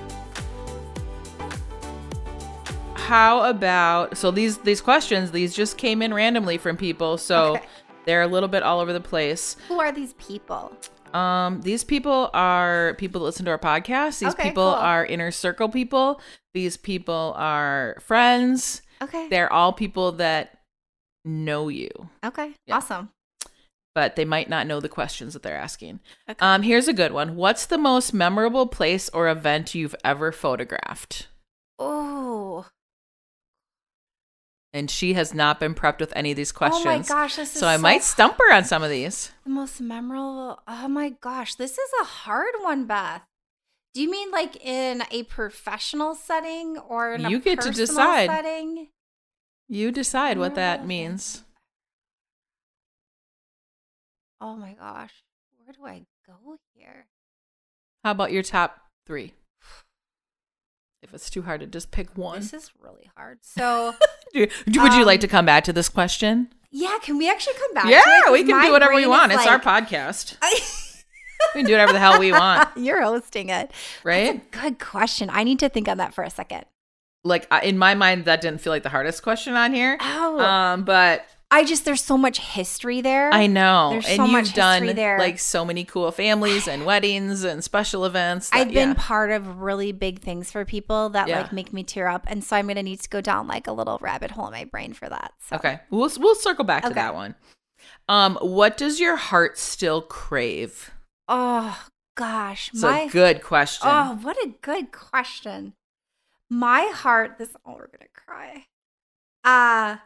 How 3.09 3.49
about 3.49 4.17
so 4.17 4.31
these 4.31 4.59
these 4.59 4.81
questions 4.81 5.31
these 5.31 5.55
just 5.55 5.77
came 5.77 6.01
in 6.01 6.13
randomly 6.13 6.57
from 6.57 6.77
people 6.77 7.17
so 7.17 7.55
Okay. 7.55 7.65
they're 8.05 8.21
a 8.21 8.27
little 8.27 8.49
bit 8.49 8.63
all 8.63 8.79
over 8.79 8.93
the 8.93 8.99
place. 9.01 9.55
Who 9.67 9.79
are 9.79 9.91
these 9.91 10.13
people? 10.13 10.71
Um, 11.13 11.61
these 11.61 11.83
people 11.83 12.29
are 12.33 12.93
people 12.99 13.19
that 13.21 13.25
listen 13.25 13.45
to 13.45 13.51
our 13.51 13.57
podcast. 13.57 14.19
These 14.19 14.33
Okay, 14.33 14.49
people 14.49 14.63
cool. 14.71 14.73
are 14.75 15.03
inner 15.05 15.31
circle 15.31 15.67
people. 15.69 16.21
These 16.53 16.77
people 16.77 17.33
are 17.35 17.97
friends. 17.99 18.83
Okay. 19.01 19.27
They're 19.29 19.51
all 19.51 19.73
people 19.73 20.11
that 20.13 20.59
know 21.25 21.67
you, 21.67 21.89
Okay. 22.23 22.53
Yeah. 22.67 22.77
Awesome. 22.77 23.09
but 23.95 24.15
they 24.15 24.23
might 24.25 24.49
not 24.49 24.67
know 24.67 24.79
the 24.79 24.87
questions 24.87 25.33
that 25.33 25.41
they're 25.41 25.57
asking. 25.57 25.99
Okay. 26.29 26.37
Um, 26.39 26.61
here's 26.61 26.87
a 26.87 26.93
good 26.93 27.11
one. 27.11 27.35
What's 27.35 27.65
the 27.65 27.77
most 27.79 28.13
memorable 28.13 28.67
place 28.67 29.09
or 29.09 29.27
event 29.29 29.73
you've 29.73 29.95
ever 30.03 30.31
photographed? 30.31 31.27
oh. 31.79 32.65
And 34.71 34.89
she 34.91 35.13
has 35.13 35.33
not 35.33 35.59
been 35.59 35.73
prepped 35.73 35.99
with 35.99 36.13
any 36.15 36.29
of 36.31 36.37
these 36.37 36.51
questions. 36.51 36.85
Oh 36.85 36.89
my 36.89 36.99
gosh, 36.99 37.37
this 37.37 37.53
is 37.55 37.59
so 37.59 37.67
I 37.67 37.77
might 37.77 38.03
stump 38.03 38.37
her 38.37 38.53
on 38.53 38.63
some 38.65 38.83
of 38.83 38.89
these. 38.91 39.31
The 39.43 39.49
most 39.49 39.81
memorable. 39.81 40.61
Oh 40.67 40.87
my 40.87 41.09
gosh, 41.09 41.55
this 41.55 41.71
is 41.71 41.89
a 42.01 42.05
hard 42.05 42.53
one, 42.61 42.85
Beth. 42.85 43.23
Do 43.95 44.01
you 44.01 44.11
mean 44.11 44.29
like 44.29 44.63
in 44.63 45.03
a 45.09 45.23
professional 45.23 46.13
setting 46.13 46.77
or 46.77 47.13
in 47.13 47.25
a 47.25 47.29
You 47.29 47.39
get 47.39 47.61
to 47.61 47.71
decide. 47.71 48.29
setting? 48.29 48.89
You 49.67 49.91
decide 49.91 50.37
what 50.37 50.53
that 50.55 50.85
means. 50.85 51.43
Oh 54.39 54.55
my 54.55 54.73
gosh, 54.73 55.13
where 55.57 55.73
do 55.73 55.85
I 55.85 56.05
go 56.25 56.57
here? 56.73 57.07
How 58.03 58.11
about 58.11 58.31
your 58.31 58.43
top 58.43 58.77
three? 59.05 59.33
If 61.01 61.13
it's 61.13 61.29
too 61.29 61.43
hard 61.43 61.61
to 61.61 61.67
just 61.67 61.91
pick 61.91 62.17
one. 62.17 62.39
This 62.39 62.53
is 62.53 62.71
really 62.81 63.09
hard. 63.15 63.39
So 63.41 63.93
Do- 64.33 64.47
do- 64.69 64.81
Would 64.81 64.93
you 64.93 65.05
like 65.05 65.17
Um, 65.19 65.21
to 65.21 65.27
come 65.27 65.45
back 65.45 65.63
to 65.65 65.73
this 65.73 65.89
question? 65.89 66.49
yeah, 66.71 66.97
can 67.01 67.17
we 67.17 67.29
actually 67.29 67.55
come 67.57 67.73
back? 67.73 67.85
to 67.85 67.89
Yeah, 67.89 68.31
we 68.31 68.43
can 68.43 68.61
do 68.61 68.71
whatever 68.71 68.93
we 68.93 69.07
want. 69.07 69.31
It's 69.31 69.45
our 69.47 69.59
like- 69.63 69.87
podcast. 69.87 70.35
We 71.55 71.61
can 71.61 71.67
do 71.67 71.73
whatever 71.73 71.93
the 71.93 71.99
hell 71.99 72.19
we 72.19 72.33
want, 72.33 72.69
You're 72.75 73.01
hosting 73.01 73.47
it. 73.47 73.71
right? 74.03 74.43
That's 74.51 74.57
a 74.57 74.69
good 74.69 74.79
question. 74.79 75.29
I 75.31 75.45
need 75.45 75.57
to 75.59 75.69
think 75.69 75.87
on 75.87 75.97
that 75.97 76.13
for 76.13 76.21
a 76.25 76.29
second. 76.29 76.65
Like 77.23 77.47
in 77.63 77.77
my 77.77 77.95
mind, 77.95 78.25
that 78.25 78.41
didn't 78.41 78.59
feel 78.59 78.73
like 78.73 78.83
the 78.83 78.89
hardest 78.89 79.23
question 79.23 79.53
on 79.55 79.73
here. 79.73 79.97
Oh, 80.01 80.37
Um, 80.41 80.83
but 80.83 81.25
I 81.51 81.63
just 81.65 81.83
there's 81.83 82.03
so 82.03 82.15
much 82.15 82.39
history 82.39 83.01
there. 83.01 83.33
I 83.33 83.47
know, 83.47 83.89
There's 83.91 84.05
and 84.05 84.17
so 84.17 84.23
you've 84.25 84.31
much 84.31 84.53
done 84.53 84.85
there. 84.95 85.17
like 85.17 85.39
so 85.39 85.65
many 85.65 85.83
cool 85.83 86.11
families 86.11 86.67
and 86.67 86.85
weddings 86.85 87.43
and 87.43 87.63
special 87.63 88.05
events. 88.05 88.49
that- 88.51 88.57
I've 88.57 88.67
been 88.73 88.89
yeah. 88.89 88.95
part 88.97 89.31
of 89.31 89.59
really 89.59 89.91
big 89.91 90.19
things 90.21 90.51
for 90.51 90.63
people 90.63 91.09
that 91.09 91.27
Yeah. 91.27 91.41
like 91.41 91.51
make 91.51 91.73
me 91.73 91.83
tear 91.83 92.07
up, 92.07 92.25
and 92.27 92.43
so 92.43 92.55
I'm 92.55 92.67
gonna 92.67 92.83
need 92.83 92.99
to 92.99 93.09
go 93.09 93.19
down 93.19 93.47
like 93.47 93.65
a 93.65 93.71
little 93.71 93.97
rabbit 93.99 94.31
hole 94.31 94.45
in 94.47 94.53
my 94.53 94.65
brain 94.65 94.93
for 94.93 95.09
that. 95.09 95.33
So. 95.47 95.55
Okay, 95.55 95.79
we'll 95.89 96.11
we'll 96.19 96.35
circle 96.35 96.65
back 96.65 96.83
to 96.83 96.93
that 96.93 97.15
one. 97.15 97.33
Um, 98.07 98.37
what 98.41 98.77
does 98.77 98.99
your 98.99 99.15
heart 99.15 99.57
still 99.57 100.01
crave? 100.03 100.91
Oh 101.27 101.83
gosh, 102.15 102.69
It's 102.73 102.83
my 102.83 102.99
a 103.01 103.09
good 103.09 103.41
question. 103.41 103.87
oh, 103.91 104.19
what 104.21 104.37
a 104.37 104.53
good 104.61 104.91
question. 104.91 105.73
My 106.47 106.91
heart. 106.93 107.37
This. 107.39 107.49
Oh, 107.65 107.73
we're 107.73 107.87
gonna 107.87 108.09
cry. 108.13 108.65
Uh 109.43 109.97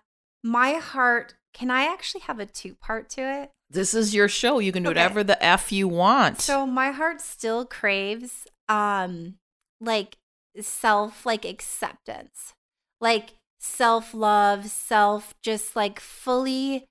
my 0.43 0.73
heart. 0.73 1.35
Can 1.53 1.69
I 1.71 1.83
actually 1.83 2.21
have 2.21 2.39
a 2.39 2.45
two 2.45 2.75
part 2.75 3.09
to 3.11 3.21
it? 3.21 3.51
This 3.69 3.93
is 3.93 4.13
your 4.13 4.27
show. 4.27 4.59
You 4.59 4.71
can 4.71 4.83
do 4.83 4.89
Okay. 4.89 4.99
whatever 4.99 5.23
the 5.23 5.41
f 5.43 5.71
you 5.71 5.87
want. 5.87 6.41
So 6.41 6.65
my 6.65 6.91
heart 6.91 7.21
still 7.21 7.65
craves 7.65 8.47
um 8.69 9.35
like 9.81 10.17
self 10.59 11.25
like 11.25 11.45
acceptance. 11.45 12.53
Like 13.01 13.33
self-love, 13.59 14.65
self 14.67 15.33
just 15.41 15.75
like 15.75 15.99
fully 15.99 16.85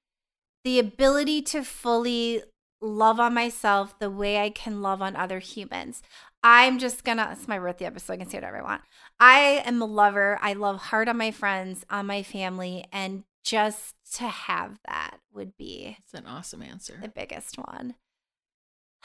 the 0.64 0.78
ability 0.78 1.42
to 1.42 1.62
fully 1.62 2.42
love 2.80 3.18
on 3.20 3.34
myself 3.34 3.98
the 3.98 4.10
way 4.10 4.40
I 4.40 4.50
can 4.50 4.82
love 4.82 5.02
on 5.02 5.14
other 5.16 5.38
humans. 5.38 6.02
I'm 6.42 6.78
just 6.78 7.04
gonna 7.04 7.28
it's 7.32 7.46
my 7.48 7.58
birthday 7.58 7.84
episode, 7.86 8.06
so 8.06 8.14
I 8.14 8.16
can 8.16 8.28
say 8.28 8.38
whatever 8.38 8.58
I 8.58 8.62
want. 8.62 8.82
I 9.20 9.62
am 9.64 9.80
a 9.82 9.84
lover. 9.86 10.38
I 10.42 10.52
love 10.54 10.78
hard 10.78 11.08
on 11.08 11.16
my 11.16 11.30
friends, 11.30 11.84
on 11.90 12.06
my 12.06 12.22
family, 12.22 12.84
and 12.92 13.24
just 13.44 13.94
to 14.14 14.24
have 14.24 14.78
that 14.86 15.18
would 15.32 15.56
be 15.56 15.96
It's 16.00 16.14
an 16.14 16.26
awesome 16.26 16.62
answer. 16.62 16.98
the 17.02 17.08
biggest 17.08 17.56
one. 17.56 17.94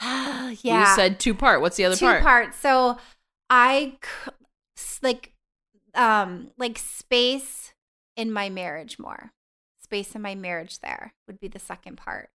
yeah. 0.02 0.54
You 0.90 0.94
said 0.96 1.18
two 1.20 1.34
part. 1.34 1.60
What's 1.60 1.76
the 1.76 1.84
other 1.84 1.96
two 1.96 2.06
part? 2.06 2.22
parts. 2.22 2.58
So 2.58 2.98
I 3.50 3.96
c- 4.04 4.30
s- 4.76 5.00
like 5.02 5.32
um 5.94 6.50
like 6.56 6.78
space 6.78 7.72
in 8.16 8.32
my 8.32 8.48
marriage 8.48 8.98
more. 8.98 9.32
Space 9.82 10.14
in 10.14 10.22
my 10.22 10.34
marriage 10.34 10.80
there 10.80 11.14
would 11.26 11.40
be 11.40 11.48
the 11.48 11.58
second 11.58 11.96
part. 11.96 12.28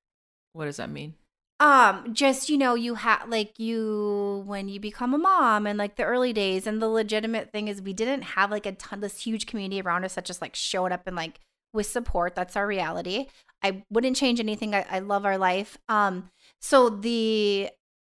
What 0.53 0.65
does 0.65 0.77
that 0.77 0.89
mean? 0.89 1.13
Um 1.59 2.13
just 2.13 2.49
you 2.49 2.57
know 2.57 2.73
you 2.75 2.95
have 2.95 3.29
like 3.29 3.57
you 3.59 4.43
when 4.45 4.67
you 4.67 4.79
become 4.79 5.13
a 5.13 5.17
mom 5.17 5.65
and 5.65 5.77
like 5.79 5.95
the 5.95 6.03
early 6.03 6.33
days 6.33 6.67
and 6.67 6.81
the 6.81 6.89
legitimate 6.89 7.51
thing 7.51 7.67
is 7.69 7.81
we 7.81 7.93
didn't 7.93 8.23
have 8.23 8.51
like 8.51 8.65
a 8.65 8.73
ton 8.73 8.99
this 8.99 9.21
huge 9.21 9.45
community 9.45 9.79
around 9.79 10.03
us 10.03 10.15
that 10.15 10.25
just 10.25 10.41
like 10.41 10.55
showed 10.55 10.91
up 10.91 11.07
and 11.07 11.15
like 11.15 11.39
with 11.73 11.85
support 11.87 12.35
that's 12.35 12.55
our 12.55 12.67
reality. 12.67 13.27
I 13.63 13.83
wouldn't 13.89 14.17
change 14.17 14.39
anything 14.39 14.75
i, 14.75 14.85
I 14.89 14.99
love 14.99 15.25
our 15.25 15.37
life. 15.37 15.77
Um 15.89 16.29
so 16.61 16.89
the 16.89 17.69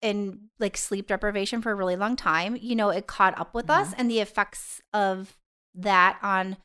in 0.02 0.50
like 0.58 0.76
sleep 0.76 1.06
deprivation 1.06 1.62
for 1.62 1.70
a 1.73 1.75
really 1.75 1.96
long 1.96 2.14
time 2.16 2.58
you 2.61 2.76
know 2.76 2.90
it 2.90 3.06
caught 3.06 3.38
up 3.38 3.54
with 3.54 3.70
us 3.70 3.94
and 3.96 4.11
the 4.11 4.20
effects 4.20 4.80
of 4.92 5.34
that 5.75 6.18
on 6.23 6.58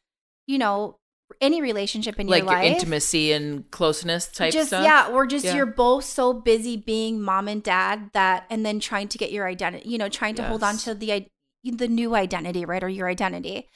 you 0.46 0.58
know 0.58 0.98
any 1.39 1.62
relationship 1.62 2.19
in 2.19 2.27
like 2.27 2.43
your 2.43 2.51
life. 2.51 2.65
intimacy 2.65 3.31
and 3.31 3.69
closeness 3.72 4.27
type 4.27 4.51
just 4.51 4.69
stuff. 4.69 4.84
yeah 4.84 5.08
or 5.13 5.25
just 5.25 5.46
Yeah. 5.46 5.55
you're 5.55 5.65
both 5.67 6.03
so 6.03 6.34
busy 6.34 6.75
being 6.75 7.22
mom 7.22 7.48
and 7.48 7.63
dad 7.63 8.10
that 8.13 8.46
and 8.50 8.65
then 8.65 8.79
trying 8.81 9.08
to 9.08 9.17
get 9.17 9.31
your 9.31 9.48
identity 9.48 9.88
you 9.88 9.98
know 9.98 10.10
trying 10.10 10.36
to 10.36 10.43
hold 10.43 10.62
on 10.63 10.75
to 10.79 10.93
the 10.93 11.13
i- 11.13 11.27
the 11.63 11.88
new 11.88 12.15
identity 12.15 12.65
right 12.65 12.84
or 12.84 12.89
your 12.89 13.08
identity 13.08 13.69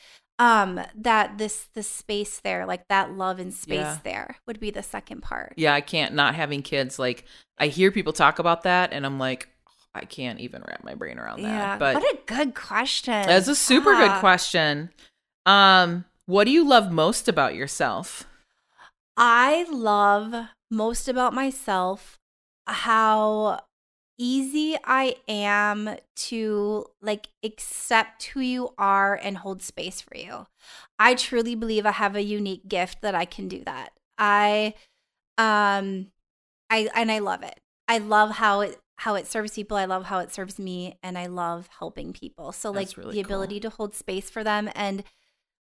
um 0.44 0.80
that 0.96 1.38
this 1.38 1.68
the 1.74 1.84
space 1.84 2.40
there 2.44 2.66
like 2.66 2.88
that 2.90 3.12
love 3.12 3.40
and 3.40 3.54
space 3.54 3.78
Yeah. 3.80 3.98
there 4.04 4.36
would 4.48 4.60
be 4.60 4.72
the 4.72 4.84
second 4.84 5.22
part 5.22 5.54
Yeah, 5.58 5.74
I 5.74 5.82
can't 5.82 6.14
not 6.14 6.36
having 6.36 6.62
kids. 6.62 7.00
Like 7.00 7.26
I 7.58 7.68
hear 7.68 7.92
people 7.92 8.14
talk 8.14 8.40
about 8.40 8.64
that, 8.64 8.92
and 8.94 9.06
I'm 9.06 9.20
like, 9.20 9.48
I 9.96 10.06
can't 10.06 10.40
even 10.40 10.64
wrap 10.68 10.84
my 10.84 10.96
brain 10.96 11.18
around 11.20 11.42
that. 11.44 11.48
yeah 11.50 11.78
but 11.78 11.96
what 11.96 12.04
a 12.04 12.18
good 12.26 12.56
question 12.56 13.28
that's 13.28 13.48
a 13.48 13.56
super 13.56 13.94
good 13.96 14.12
Ah. 14.12 14.20
question. 14.20 14.90
Um, 15.46 16.06
what 16.26 16.46
do 16.46 16.52
you 16.52 16.68
love 16.68 16.92
most 16.92 17.28
about 17.28 17.54
yourself? 17.54 18.26
I 19.18 19.66
love 19.70 20.48
most 20.72 21.08
about 21.08 21.34
myself 21.34 22.18
how 22.66 23.60
easy 24.18 24.78
I 24.84 25.16
am 25.28 25.98
to 26.16 26.86
like 27.02 27.30
accept 27.44 28.24
who 28.26 28.40
you 28.40 28.74
are 28.78 29.16
and 29.16 29.38
hold 29.38 29.62
space 29.62 30.02
for 30.02 30.16
you. 30.16 30.46
I 31.00 31.16
truly 31.16 31.56
believe 31.56 31.86
I 31.86 31.92
have 31.92 32.16
a 32.16 32.24
unique 32.24 32.68
gift 32.68 33.02
that 33.02 33.16
I 33.16 33.26
can 33.26 33.48
do 33.48 33.64
that. 33.66 33.94
I 34.18 34.76
um 35.38 36.12
I 36.70 36.90
and 36.96 37.12
I 37.12 37.20
love 37.20 37.44
it. 37.44 37.60
I 37.88 37.98
love 37.98 38.32
how 38.32 38.62
it 38.62 38.80
how 38.98 39.16
it 39.16 39.28
serves 39.28 39.54
people. 39.54 39.76
I 39.76 39.86
love 39.86 40.06
how 40.06 40.20
it 40.20 40.32
serves 40.32 40.60
me 40.60 40.98
and 41.02 41.18
I 41.18 41.26
love 41.26 41.68
helping 41.80 42.14
people. 42.14 42.52
So 42.52 42.72
like 42.72 42.96
really 42.96 43.16
the 43.16 43.24
cool. 43.24 43.36
ability 43.36 43.60
to 43.62 43.70
hold 43.70 43.96
space 43.96 44.30
for 44.30 44.44
them 44.44 44.70
and 44.76 45.04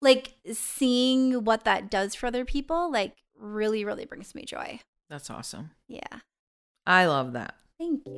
like 0.01 0.35
seeing 0.53 1.43
what 1.43 1.65
that 1.65 1.89
does 1.89 2.15
for 2.15 2.27
other 2.27 2.45
people 2.45 2.91
like 2.91 3.17
really 3.37 3.83
really 3.83 4.05
brings 4.05 4.33
me 4.33 4.43
joy. 4.45 4.79
That's 5.09 5.29
awesome. 5.29 5.71
Yeah. 5.87 6.19
I 6.85 7.05
love 7.05 7.33
that. 7.33 7.55
Thank 7.79 8.07
you. 8.07 8.17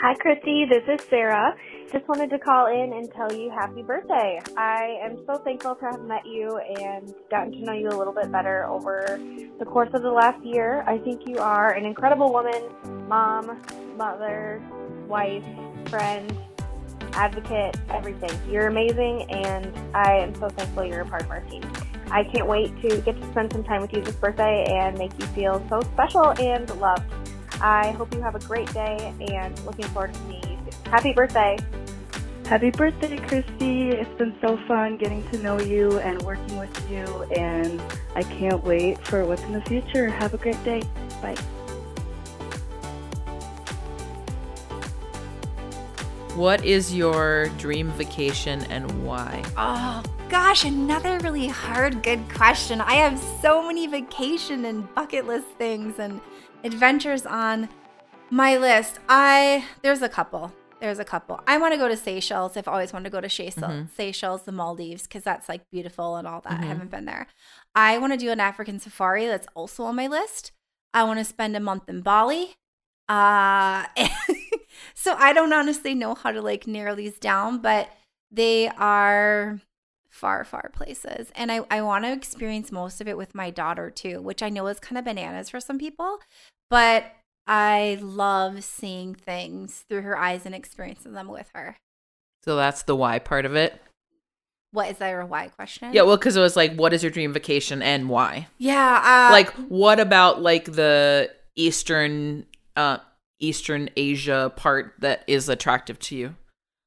Hi, 0.00 0.14
Christy. 0.14 0.64
This 0.64 0.84
is 0.88 1.06
Sarah. 1.10 1.54
Just 1.92 2.08
wanted 2.08 2.30
to 2.30 2.38
call 2.38 2.66
in 2.66 2.94
and 2.94 3.12
tell 3.12 3.30
you 3.30 3.50
happy 3.50 3.82
birthday. 3.82 4.40
I 4.56 4.98
am 5.04 5.18
so 5.26 5.36
thankful 5.44 5.74
to 5.74 5.84
have 5.84 6.00
met 6.00 6.24
you 6.24 6.58
and 6.80 7.14
gotten 7.30 7.52
to 7.52 7.58
know 7.58 7.74
you 7.74 7.88
a 7.90 7.96
little 7.96 8.14
bit 8.14 8.32
better 8.32 8.64
over 8.64 9.20
the 9.58 9.66
course 9.66 9.90
of 9.92 10.00
the 10.00 10.10
last 10.10 10.42
year. 10.42 10.82
I 10.86 10.96
think 10.96 11.28
you 11.28 11.36
are 11.36 11.72
an 11.72 11.84
incredible 11.84 12.32
woman, 12.32 12.62
mom, 13.06 13.60
mother, 13.98 14.62
wife, 15.06 15.44
friend, 15.90 16.34
advocate, 17.12 17.76
everything. 17.90 18.32
You're 18.50 18.68
amazing, 18.68 19.30
and 19.30 19.70
I 19.94 20.14
am 20.20 20.34
so 20.36 20.48
thankful 20.48 20.86
you're 20.86 21.02
a 21.02 21.06
part 21.06 21.24
of 21.24 21.30
our 21.30 21.42
team. 21.42 21.62
I 22.10 22.24
can't 22.24 22.46
wait 22.46 22.80
to 22.80 23.00
get 23.02 23.20
to 23.20 23.30
spend 23.30 23.52
some 23.52 23.62
time 23.62 23.82
with 23.82 23.92
you 23.92 24.00
this 24.00 24.16
birthday 24.16 24.64
and 24.70 24.96
make 24.96 25.12
you 25.20 25.26
feel 25.28 25.64
so 25.68 25.82
special 25.92 26.30
and 26.40 26.74
loved. 26.80 27.23
I 27.64 27.92
hope 27.92 28.12
you 28.12 28.20
have 28.20 28.34
a 28.34 28.40
great 28.40 28.70
day 28.74 29.14
and 29.32 29.58
looking 29.64 29.86
forward 29.86 30.12
to 30.12 30.20
meeting 30.24 30.66
you 30.66 30.70
soon. 30.70 30.92
Happy 30.92 31.14
birthday! 31.14 31.56
Happy 32.44 32.68
birthday, 32.68 33.16
Christy. 33.16 33.88
It's 33.88 34.18
been 34.18 34.36
so 34.42 34.58
fun 34.68 34.98
getting 34.98 35.26
to 35.30 35.38
know 35.38 35.58
you 35.58 35.98
and 36.00 36.20
working 36.24 36.58
with 36.58 36.90
you, 36.90 37.06
and 37.34 37.82
I 38.14 38.22
can't 38.22 38.62
wait 38.62 39.02
for 39.06 39.24
what's 39.24 39.40
in 39.44 39.54
the 39.54 39.62
future. 39.62 40.10
Have 40.10 40.34
a 40.34 40.36
great 40.36 40.62
day. 40.62 40.82
Bye. 41.22 41.36
What 46.34 46.62
is 46.66 46.94
your 46.94 47.48
dream 47.56 47.92
vacation 47.92 48.64
and 48.64 49.06
why? 49.06 49.42
Oh 49.56 50.02
gosh, 50.28 50.64
another 50.66 51.18
really 51.20 51.48
hard, 51.48 52.02
good 52.02 52.28
question. 52.28 52.82
I 52.82 52.96
have 52.96 53.18
so 53.40 53.66
many 53.66 53.86
vacation 53.86 54.66
and 54.66 54.94
bucket 54.94 55.26
list 55.26 55.46
things 55.56 55.98
and 55.98 56.20
adventures 56.64 57.24
on 57.26 57.68
my 58.30 58.56
list. 58.56 58.98
I 59.08 59.64
there's 59.82 60.02
a 60.02 60.08
couple. 60.08 60.52
There's 60.80 60.98
a 60.98 61.04
couple. 61.04 61.40
I 61.46 61.56
want 61.56 61.72
to 61.72 61.78
go 61.78 61.88
to 61.88 61.96
Seychelles. 61.96 62.56
I've 62.56 62.68
always 62.68 62.92
wanted 62.92 63.04
to 63.04 63.10
go 63.10 63.20
to 63.20 63.28
Seychelles, 63.30 63.72
Mhm. 63.72 63.90
Seychelles 63.96 64.42
the 64.42 64.52
Maldives, 64.52 65.04
because 65.04 65.22
that's 65.22 65.48
like 65.48 65.62
beautiful 65.70 66.16
and 66.16 66.26
all 66.28 66.40
that. 66.42 66.52
I 66.60 66.64
Mhm. 66.64 66.66
haven't 66.66 66.90
been 66.90 67.04
there. 67.06 67.26
I 67.74 67.96
want 67.98 68.12
to 68.12 68.18
do 68.18 68.30
an 68.30 68.40
African 68.40 68.78
safari. 68.80 69.26
That's 69.26 69.46
also 69.54 69.84
on 69.84 69.96
my 69.96 70.06
list. 70.08 70.52
I 70.92 71.04
want 71.04 71.20
to 71.20 71.24
spend 71.24 71.56
a 71.56 71.60
month 71.60 71.88
in 71.88 72.02
Bali. 72.02 72.56
Uh, 73.08 73.86
so 74.94 75.14
I 75.18 75.32
don't 75.32 75.52
honestly 75.52 75.94
know 75.94 76.14
how 76.14 76.32
to 76.32 76.42
like 76.42 76.66
narrow 76.66 76.94
these 76.94 77.18
down, 77.18 77.58
but 77.58 77.88
they 78.30 78.68
are 78.68 79.60
far, 80.10 80.44
far 80.44 80.70
places. 80.72 81.30
And 81.34 81.50
I, 81.50 81.60
I 81.70 81.82
want 81.82 82.04
to 82.04 82.12
experience 82.12 82.70
most 82.70 83.00
of 83.00 83.08
it 83.08 83.16
with 83.16 83.34
my 83.34 83.50
daughter 83.50 83.90
too, 83.90 84.20
which 84.20 84.42
I 84.42 84.48
know 84.50 84.66
is 84.66 84.80
kind 84.80 84.98
of 84.98 85.04
bananas 85.04 85.48
for 85.50 85.60
some 85.60 85.78
people, 85.78 86.18
but 86.70 87.12
I 87.46 87.98
love 88.00 88.64
seeing 88.64 89.14
things 89.14 89.84
through 89.88 90.02
her 90.02 90.16
eyes 90.16 90.46
and 90.46 90.54
experiencing 90.54 91.12
them 91.12 91.28
with 91.28 91.50
her. 91.54 91.76
So 92.44 92.56
that's 92.56 92.82
the 92.82 92.96
why 92.96 93.18
part 93.18 93.44
of 93.44 93.54
it. 93.54 93.80
What 94.72 94.90
is 94.90 94.98
there 94.98 95.20
a 95.20 95.26
why 95.26 95.48
question? 95.48 95.92
Yeah, 95.92 96.02
well, 96.02 96.16
because 96.16 96.36
it 96.36 96.40
was 96.40 96.56
like, 96.56 96.74
what 96.74 96.92
is 96.92 97.02
your 97.02 97.10
dream 97.12 97.32
vacation 97.32 97.80
and 97.80 98.08
why? 98.08 98.48
Yeah. 98.58 99.28
Uh, 99.28 99.32
like, 99.32 99.50
what 99.68 100.00
about 100.00 100.42
like 100.42 100.64
the 100.72 101.30
eastern, 101.54 102.46
uh, 102.76 102.98
Eastern 103.38 103.90
Asia 103.96 104.52
part 104.56 104.94
that 104.98 105.22
is 105.26 105.48
attractive 105.48 105.98
to 106.00 106.16
you? 106.16 106.34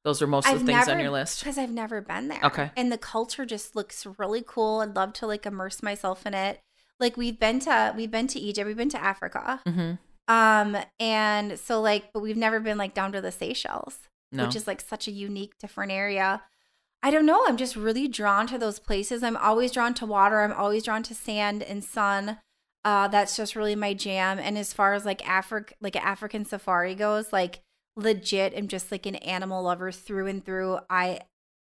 Those 0.04 0.22
are 0.22 0.26
most 0.26 0.48
of 0.48 0.60
the 0.60 0.66
things 0.66 0.88
on 0.88 1.00
your 1.00 1.10
list. 1.10 1.40
Because 1.40 1.58
I've 1.58 1.70
never 1.70 2.00
been 2.00 2.28
there. 2.28 2.40
Okay. 2.42 2.70
And 2.76 2.90
the 2.92 2.98
culture 2.98 3.44
just 3.44 3.74
looks 3.74 4.06
really 4.18 4.42
cool. 4.46 4.80
I'd 4.80 4.94
love 4.94 5.12
to 5.14 5.26
like 5.26 5.44
immerse 5.44 5.82
myself 5.82 6.24
in 6.24 6.34
it. 6.34 6.60
Like 7.00 7.16
we've 7.16 7.38
been 7.38 7.60
to 7.60 7.94
we've 7.96 8.10
been 8.10 8.26
to 8.28 8.40
Egypt, 8.40 8.66
we've 8.66 8.76
been 8.76 8.88
to 8.90 9.02
Africa. 9.02 9.60
Mm-hmm. 9.66 9.92
Um, 10.32 10.76
and 11.00 11.58
so 11.58 11.80
like, 11.80 12.12
but 12.12 12.20
we've 12.20 12.36
never 12.36 12.60
been 12.60 12.76
like 12.78 12.94
down 12.94 13.12
to 13.12 13.20
the 13.20 13.32
Seychelles, 13.32 14.08
No. 14.30 14.44
which 14.44 14.56
is 14.56 14.66
like 14.66 14.80
such 14.80 15.08
a 15.08 15.12
unique, 15.12 15.56
different 15.58 15.90
area. 15.92 16.42
I 17.02 17.10
don't 17.10 17.26
know. 17.26 17.44
I'm 17.46 17.56
just 17.56 17.76
really 17.76 18.08
drawn 18.08 18.46
to 18.48 18.58
those 18.58 18.78
places. 18.78 19.22
I'm 19.22 19.36
always 19.36 19.72
drawn 19.72 19.94
to 19.94 20.06
water. 20.06 20.40
I'm 20.40 20.52
always 20.52 20.82
drawn 20.82 21.02
to 21.04 21.14
sand 21.14 21.62
and 21.62 21.82
sun. 21.82 22.38
Uh, 22.84 23.08
that's 23.08 23.36
just 23.36 23.54
really 23.56 23.76
my 23.76 23.94
jam. 23.94 24.38
And 24.38 24.58
as 24.58 24.72
far 24.72 24.94
as 24.94 25.04
like 25.04 25.26
Africa, 25.26 25.74
like 25.80 25.94
an 25.96 26.02
African 26.02 26.44
safari 26.44 26.94
goes, 26.94 27.32
like 27.32 27.60
legit, 27.96 28.52
I'm 28.56 28.68
just 28.68 28.90
like 28.90 29.06
an 29.06 29.16
animal 29.16 29.62
lover 29.62 29.92
through 29.92 30.26
and 30.26 30.44
through. 30.44 30.78
I 30.90 31.20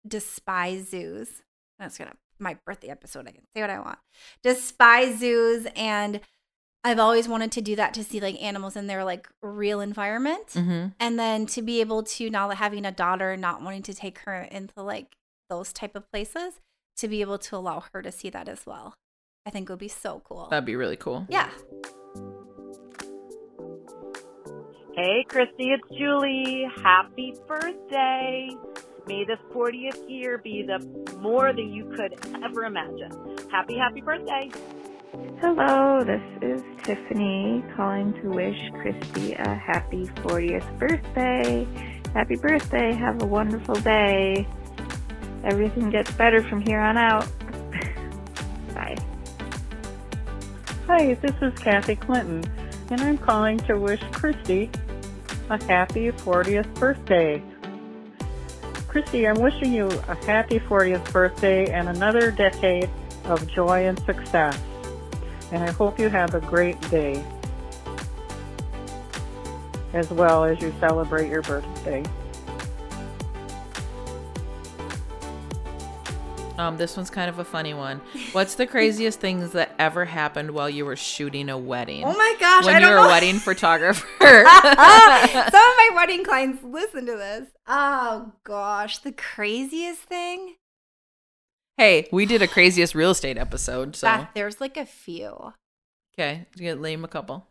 despise 0.07 0.89
zoos. 0.89 1.43
That's 1.79 1.99
gonna 1.99 2.17
my 2.41 2.57
birthday 2.67 2.89
episode. 2.89 3.29
I 3.29 3.33
can 3.33 3.43
say 3.55 3.61
what 3.61 3.71
I 3.71 3.79
want. 3.81 3.99
Despise 4.43 5.19
zoos, 5.21 5.67
and 5.77 6.21
I've 6.83 6.99
always 6.99 7.29
wanted 7.29 7.53
to 7.53 7.61
do 7.61 7.77
that 7.77 7.93
to 7.95 8.03
see 8.05 8.21
like 8.21 8.41
animals 8.43 8.75
in 8.77 8.87
their 8.87 9.05
like 9.05 9.29
real 9.43 9.81
environment, 9.81 10.49
Mm-hmm. 10.49 10.89
and 10.99 11.19
then 11.19 11.47
to 11.47 11.63
be 11.63 11.81
able 11.81 12.03
to 12.05 12.31
now 12.31 12.49
that 12.49 12.57
having 12.57 12.85
a 12.87 12.93
daughter, 12.93 13.37
not 13.37 13.63
wanting 13.63 13.83
to 13.83 13.95
take 13.95 14.19
her 14.21 14.43
into 14.43 14.83
like 14.83 15.17
those 15.51 15.73
type 15.73 15.95
of 15.95 16.11
places, 16.11 16.61
to 16.97 17.09
be 17.09 17.21
able 17.21 17.39
to 17.39 17.57
allow 17.57 17.85
her 17.93 18.03
to 18.03 18.11
see 18.13 18.31
that 18.31 18.49
as 18.49 18.65
well. 18.67 18.95
I 19.47 19.51
think 19.51 19.69
would 19.69 19.79
be 19.79 19.89
so 19.89 20.23
cool. 20.25 20.49
That'd 20.51 20.65
be 20.67 20.77
really 20.77 20.97
cool. 20.97 21.27
yeah. 21.29 21.51
Hey, 24.95 25.25
Christy, 25.29 25.71
it's 25.71 25.89
Julie. 25.97 26.67
Happy 26.83 27.35
birthday. 27.47 28.51
May 29.07 29.25
this 29.25 29.39
40th 29.53 30.09
year 30.09 30.39
be 30.39 30.63
the 30.63 30.79
more 31.19 31.53
than 31.53 31.73
you 31.73 31.93
could 31.97 32.15
ever 32.45 32.65
imagine. 32.65 33.11
Happy, 33.51 33.77
happy 33.77 34.01
birthday. 34.01 34.51
Hello, 35.41 36.05
this 36.05 36.23
is 36.43 36.63
Tiffany 36.83 37.65
calling 37.75 38.13
to 38.23 38.29
wish 38.31 38.59
Christy 38.81 39.33
a 39.35 39.55
happy 39.55 40.07
40th 40.17 40.79
birthday. 40.79 41.67
Happy 42.15 42.37
birthday. 42.37 42.93
Have 42.93 43.23
a 43.23 43.27
wonderful 43.27 43.77
day. 43.77 44.47
Everything 45.45 45.91
gets 45.91 46.11
better 46.13 46.43
from 46.43 46.61
here 46.61 46.81
on 46.81 46.97
out. 46.97 47.27
Bye. 48.75 48.97
Hi, 50.87 51.15
this 51.15 51.35
is 51.41 51.59
Kathy 51.59 51.97
Clinton, 51.97 52.45
and 52.91 53.01
I'm 53.01 53.19
calling 53.19 53.59
to 53.61 53.79
wish 53.79 54.03
Christy 54.13 54.71
a 55.49 55.63
happy 55.65 56.11
40th 56.11 56.73
birthday. 56.75 57.43
Christy, 58.91 59.29
I'm 59.29 59.41
wishing 59.41 59.73
you 59.73 59.87
a 60.09 60.17
happy 60.27 60.59
40th 60.59 61.13
birthday 61.13 61.71
and 61.71 61.89
another 61.89 62.33
decade 62.33 62.91
of 63.27 63.47
joy 63.47 63.87
and 63.87 63.97
success. 64.01 64.61
And 65.53 65.63
I 65.63 65.71
hope 65.71 66.01
you 66.01 66.09
have 66.09 66.35
a 66.35 66.41
great 66.41 66.81
day 66.91 67.25
as 69.93 70.11
well 70.11 70.43
as 70.43 70.61
you 70.61 70.75
celebrate 70.81 71.29
your 71.29 71.43
birthday. 71.43 72.03
Um, 76.61 76.77
this 76.77 76.95
one's 76.95 77.09
kind 77.09 77.31
of 77.31 77.39
a 77.39 77.45
funny 77.45 77.73
one. 77.73 78.03
What's 78.33 78.55
the 78.55 78.67
craziest 78.67 79.19
things 79.19 79.53
that 79.53 79.75
ever 79.79 80.05
happened 80.05 80.51
while 80.51 80.69
you 80.69 80.85
were 80.85 80.95
shooting 80.95 81.49
a 81.49 81.57
wedding? 81.57 82.05
Oh 82.05 82.13
my 82.13 82.37
gosh! 82.39 82.67
When 82.67 82.75
I 82.77 82.81
you 82.81 82.85
don't 82.85 83.01
were 83.01 83.07
a 83.07 83.09
wedding 83.09 83.39
photographer. 83.39 84.07
Some 84.21 84.37
of 84.43 84.47
my 85.55 85.91
wedding 85.95 86.23
clients 86.23 86.63
listen 86.63 87.07
to 87.07 87.17
this. 87.17 87.49
Oh 87.67 88.33
gosh, 88.45 88.99
the 88.99 89.13
craziest 89.13 90.03
thing. 90.03 90.57
hey, 91.79 92.09
we 92.13 92.27
did 92.27 92.43
a 92.43 92.47
craziest 92.47 92.95
real 92.95 93.13
estate 93.13 93.39
episode, 93.39 93.97
so 93.97 94.07
Beth, 94.07 94.29
there's 94.35 94.61
like 94.61 94.77
a 94.77 94.85
few. 94.85 95.55
okay, 96.15 96.47
you 96.57 96.77
name 96.77 97.07
a 97.07 97.09
couple. 97.09 97.47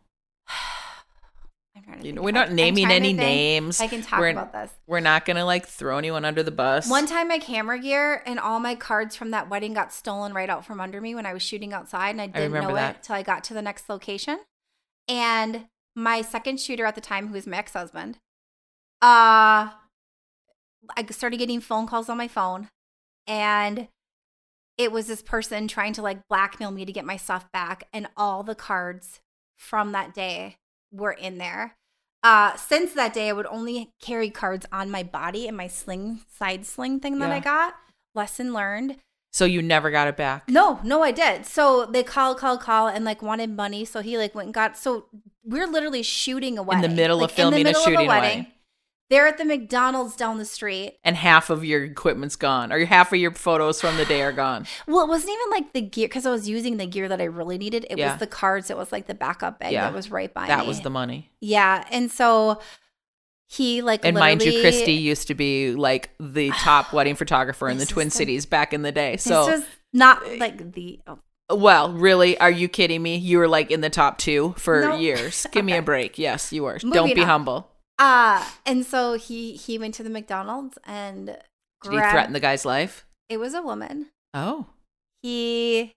I'm 1.76 1.82
trying 1.84 2.00
to 2.00 2.06
You 2.06 2.12
know, 2.12 2.22
we're 2.22 2.32
not 2.32 2.50
naming 2.50 2.90
any 2.90 3.12
names. 3.12 3.80
I 3.80 3.86
can 3.86 4.02
talk 4.02 4.18
We're- 4.18 4.32
about 4.32 4.52
this. 4.52 4.72
We're 4.86 5.00
not 5.00 5.24
gonna 5.24 5.44
like 5.44 5.66
throw 5.66 5.98
anyone 5.98 6.24
under 6.24 6.42
the 6.42 6.50
bus. 6.50 6.88
One 6.90 7.06
time, 7.06 7.28
my 7.28 7.38
camera 7.38 7.78
gear 7.78 8.22
and 8.26 8.40
all 8.40 8.58
my 8.60 8.74
cards 8.74 9.14
from 9.14 9.30
that 9.30 9.48
wedding 9.48 9.72
got 9.74 9.92
stolen 9.92 10.34
right 10.34 10.50
out 10.50 10.64
from 10.64 10.80
under 10.80 11.00
me 11.00 11.14
when 11.14 11.26
I 11.26 11.32
was 11.32 11.42
shooting 11.42 11.72
outside, 11.72 12.10
and 12.10 12.20
I 12.20 12.26
didn't 12.26 12.52
remember 12.52 12.70
know 12.70 12.74
that. 12.76 12.96
it 12.96 13.02
till 13.04 13.14
I 13.16 13.22
got 13.22 13.44
to 13.44 13.54
the 13.54 13.62
next 13.62 13.88
location. 13.88 14.40
And 15.08 15.66
my 15.94 16.22
second 16.22 16.60
shooter 16.60 16.86
at 16.86 16.94
the 16.94 17.00
time, 17.00 17.28
who 17.28 17.34
was 17.34 17.46
my 17.46 17.58
ex 17.58 17.72
husband, 17.72 18.18
uh, 19.02 19.70
I 20.96 21.06
started 21.10 21.36
getting 21.38 21.60
phone 21.60 21.86
calls 21.86 22.08
on 22.08 22.16
my 22.18 22.28
phone, 22.28 22.68
and 23.26 23.88
it 24.76 24.90
was 24.90 25.06
this 25.06 25.22
person 25.22 25.68
trying 25.68 25.92
to 25.92 26.02
like 26.02 26.26
blackmail 26.28 26.70
me 26.72 26.84
to 26.84 26.92
get 26.92 27.04
my 27.04 27.16
stuff 27.16 27.50
back, 27.52 27.84
and 27.92 28.08
all 28.16 28.42
the 28.42 28.54
cards 28.56 29.20
from 29.56 29.92
that 29.92 30.14
day 30.14 30.56
were 30.92 31.12
in 31.12 31.38
there. 31.38 31.76
Uh, 32.22 32.54
since 32.56 32.92
that 32.94 33.14
day, 33.14 33.28
I 33.30 33.32
would 33.32 33.46
only 33.46 33.92
carry 34.00 34.28
cards 34.30 34.66
on 34.70 34.90
my 34.90 35.02
body 35.02 35.46
in 35.46 35.56
my 35.56 35.68
sling 35.68 36.20
side 36.38 36.66
sling 36.66 37.00
thing 37.00 37.18
that 37.20 37.30
I 37.32 37.40
got. 37.40 37.74
Lesson 38.14 38.52
learned. 38.52 38.96
so 39.32 39.44
you 39.44 39.62
never 39.62 39.90
got 39.90 40.08
it 40.08 40.16
back. 40.16 40.48
No, 40.48 40.80
no, 40.84 41.02
I 41.02 41.12
did. 41.12 41.46
So 41.46 41.86
they 41.86 42.02
call, 42.02 42.34
call, 42.34 42.58
call, 42.58 42.88
and 42.88 43.04
like 43.04 43.22
wanted 43.22 43.56
money. 43.56 43.84
So 43.84 44.00
he 44.02 44.18
like 44.18 44.34
went 44.34 44.46
and 44.48 44.54
got. 44.54 44.76
So 44.76 45.06
we're 45.44 45.66
literally 45.66 46.02
shooting 46.02 46.58
a 46.58 46.62
wedding 46.62 46.84
in 46.84 46.90
the 46.90 46.96
middle 46.96 47.18
of 47.18 47.30
Like, 47.30 47.36
filming 47.36 47.66
a 47.66 47.72
shooting 47.74 48.00
a 48.00 48.04
wedding. 48.04 48.08
wedding. 48.08 48.46
They're 49.10 49.26
at 49.26 49.38
the 49.38 49.44
McDonald's 49.44 50.14
down 50.14 50.38
the 50.38 50.44
street. 50.44 50.98
And 51.04 51.16
half 51.16 51.50
of 51.50 51.64
your 51.64 51.82
equipment's 51.84 52.36
gone, 52.36 52.72
or 52.72 52.84
half 52.84 53.12
of 53.12 53.18
your 53.18 53.32
photos 53.32 53.80
from 53.80 53.96
the 53.96 54.04
day 54.04 54.22
are 54.22 54.32
gone. 54.32 54.66
Well, 54.86 55.04
it 55.04 55.08
wasn't 55.08 55.32
even 55.32 55.50
like 55.50 55.72
the 55.72 55.80
gear 55.82 56.06
because 56.08 56.26
I 56.26 56.30
was 56.30 56.48
using 56.48 56.76
the 56.76 56.86
gear 56.86 57.08
that 57.08 57.20
I 57.20 57.24
really 57.24 57.58
needed. 57.58 57.86
It 57.90 57.98
Yeah. 57.98 58.12
was 58.12 58.20
the 58.20 58.26
cards. 58.28 58.70
It 58.70 58.76
was 58.76 58.92
like 58.92 59.06
the 59.08 59.14
backup 59.14 59.58
bag 59.58 59.72
Yeah. 59.72 59.82
that 59.82 59.94
was 59.94 60.10
right 60.10 60.32
by 60.32 60.46
That 60.46 60.60
me. 60.60 60.68
was 60.68 60.80
the 60.80 60.90
money. 60.90 61.30
Yeah, 61.40 61.84
and 61.90 62.10
so 62.10 62.60
he 63.48 63.82
like 63.82 64.04
And 64.04 64.16
mind 64.16 64.42
you, 64.42 64.60
Christy 64.60 64.92
used 64.92 65.26
to 65.28 65.34
be 65.34 65.72
like 65.74 66.10
the 66.20 66.50
top 66.58 66.92
wedding 66.92 67.16
photographer 67.16 67.68
in 67.68 67.78
the 67.78 67.86
Twin 67.86 68.06
the- 68.08 68.12
Cities 68.12 68.46
back 68.46 68.72
in 68.72 68.82
the 68.82 68.92
day. 68.92 69.16
So 69.16 69.46
this 69.46 69.46
So, 69.46 69.50
was 69.60 69.64
not 69.92 70.24
uh, 70.24 70.36
like 70.38 70.72
the. 70.72 71.00
Oh, 71.06 71.18
well, 71.52 71.92
really, 71.92 72.38
are 72.38 72.50
you 72.50 72.68
kidding 72.68 73.02
me? 73.02 73.16
You 73.16 73.38
were 73.38 73.48
like 73.48 73.72
in 73.72 73.80
the 73.80 73.90
top 73.90 74.18
two 74.18 74.54
for 74.56 74.82
No. 74.82 74.96
years. 74.96 75.46
Give 75.52 75.64
me 75.64 75.72
a 75.76 75.82
break. 75.82 76.16
Yes, 76.16 76.52
you 76.52 76.62
were. 76.62 76.78
Don't 76.78 77.12
be 77.12 77.22
on. 77.22 77.26
humble. 77.26 77.69
Uh, 78.00 78.44
and 78.66 78.84
so 78.84 79.14
he 79.14 79.52
he 79.52 79.78
went 79.78 79.94
to 79.94 80.02
the 80.02 80.10
McDonald's 80.10 80.78
and 80.84 81.26
Did 81.26 81.36
he 81.84 81.88
grabbed- 81.90 82.10
threaten 82.12 82.32
the 82.32 82.40
guy's 82.40 82.64
life? 82.64 83.06
It 83.28 83.36
was 83.38 83.54
a 83.54 83.62
woman. 83.62 84.06
Oh, 84.34 84.66
He 85.22 85.92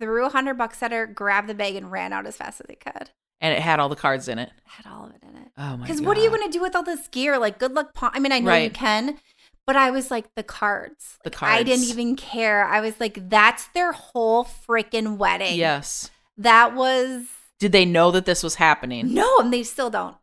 threw 0.00 0.24
a 0.24 0.30
hundred 0.30 0.54
bucks 0.54 0.82
at 0.82 0.92
her, 0.92 1.06
grabbed 1.06 1.48
the 1.48 1.54
bag, 1.54 1.74
and 1.74 1.90
ran 1.90 2.12
out 2.12 2.26
as 2.26 2.36
fast 2.36 2.60
as 2.60 2.66
he 2.70 2.76
could. 2.76 3.10
and 3.40 3.52
it 3.54 3.60
had 3.60 3.78
all 3.78 3.88
the 3.88 3.94
cards 3.96 4.26
in 4.28 4.38
it. 4.38 4.50
Had 4.64 4.86
all 4.90 5.04
of 5.06 5.10
it 5.14 5.22
in 5.22 5.36
it. 5.36 5.48
Oh 5.56 5.62
my 5.62 5.76
god. 5.76 5.82
Because 5.82 6.00
what 6.02 6.16
are 6.18 6.22
you 6.22 6.28
going 6.30 6.42
to 6.42 6.50
do 6.50 6.60
with 6.60 6.74
all 6.74 6.82
this 6.82 7.06
gear? 7.08 7.38
Like, 7.38 7.58
good 7.58 7.72
luck. 7.72 7.94
pawn- 7.94 8.10
I 8.14 8.18
mean, 8.18 8.32
I 8.32 8.40
know 8.40 8.54
you 8.54 8.70
can, 8.70 9.18
but 9.66 9.76
I 9.76 9.90
was 9.90 10.10
like, 10.10 10.26
the 10.34 10.42
cards. 10.42 11.18
The 11.24 11.30
cards. 11.30 11.54
I 11.60 11.62
didn't 11.62 11.84
even 11.88 12.16
care. 12.16 12.64
I 12.64 12.80
was 12.80 12.98
like, 12.98 13.28
that's 13.28 13.66
their 13.74 13.92
whole 13.92 14.44
freaking 14.44 15.18
wedding. 15.18 15.56
Yes. 15.56 16.10
That 16.36 16.74
was 16.74 17.26
Did 17.60 17.70
they 17.72 17.84
know 17.84 18.10
that 18.12 18.24
this 18.26 18.42
was 18.42 18.56
happening? 18.56 19.14
no, 19.14 19.38
and 19.38 19.52
they 19.52 19.62
still 19.62 19.90
don't. 19.90 20.16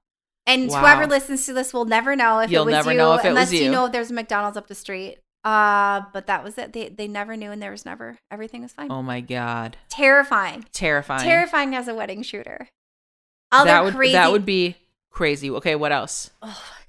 And 0.47 0.69
Wow. 0.69 0.79
whoever 0.81 1.07
listens 1.07 1.45
to 1.47 1.53
this 1.53 1.73
will 1.73 1.85
never 1.85 2.15
know 2.15 2.39
if 2.39 2.51
You'll 2.51 2.63
it 2.63 2.65
was 2.67 2.73
never 2.73 2.91
you, 2.91 2.97
know 2.97 3.13
if 3.13 3.25
it 3.25 3.29
unless 3.29 3.51
was 3.51 3.59
you. 3.61 3.71
know 3.71 3.85
if 3.85 3.91
there's 3.91 4.11
a 4.11 4.13
McDonald's 4.13 4.57
up 4.57 4.67
the 4.67 4.75
street. 4.75 5.17
Uh, 5.43 6.01
but 6.13 6.27
that 6.27 6.43
was 6.43 6.57
it. 6.57 6.73
They 6.73 6.89
they 6.89 7.07
never 7.07 7.35
knew, 7.37 7.51
and 7.51 7.61
there 7.61 7.71
was 7.71 7.85
never 7.85 8.17
everything 8.31 8.61
was 8.63 8.71
fine. 8.73 8.91
Oh 8.91 9.01
my 9.03 9.21
god. 9.21 9.77
Terrifying, 9.89 10.65
Terrifying. 10.71 11.21
terrifying 11.23 11.75
as 11.75 11.87
a 11.87 11.93
wedding 11.95 12.21
shooter. 12.23 12.67
Other 13.51 13.65
that 13.69 13.83
would 13.83 13.93
crazy. 13.95 14.13
that 14.13 14.31
would 14.31 14.45
be 14.45 14.75
crazy. 15.11 15.49
Okay, 15.51 15.75
what 15.75 15.91
else? 15.91 16.31
Oh 16.41 16.47
my 16.47 16.83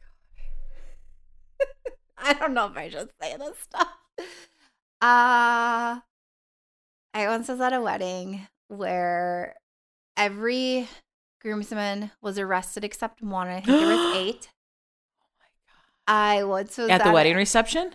god! 1.88 1.94
I 2.18 2.32
don't 2.34 2.54
know 2.54 2.66
if 2.66 2.76
I 2.76 2.88
should 2.88 3.10
say 3.20 3.36
this 3.36 3.58
stuff. 3.58 3.88
Uh 5.02 6.00
I 7.14 7.26
once 7.28 7.48
was 7.48 7.60
at 7.60 7.72
a 7.74 7.80
wedding 7.80 8.46
where 8.68 9.54
every 10.16 10.88
groomsman 11.46 12.10
was 12.20 12.38
arrested 12.38 12.82
except 12.82 13.22
one. 13.22 13.46
I 13.46 13.60
think 13.60 13.78
there 13.78 13.86
was 13.96 14.16
eight. 14.16 14.48
Oh 15.22 15.26
my 15.38 15.46
god! 15.68 16.12
I 16.40 16.44
once 16.44 16.76
was 16.76 16.88
At 16.90 17.04
the 17.04 17.10
a- 17.10 17.12
wedding 17.12 17.36
reception? 17.36 17.94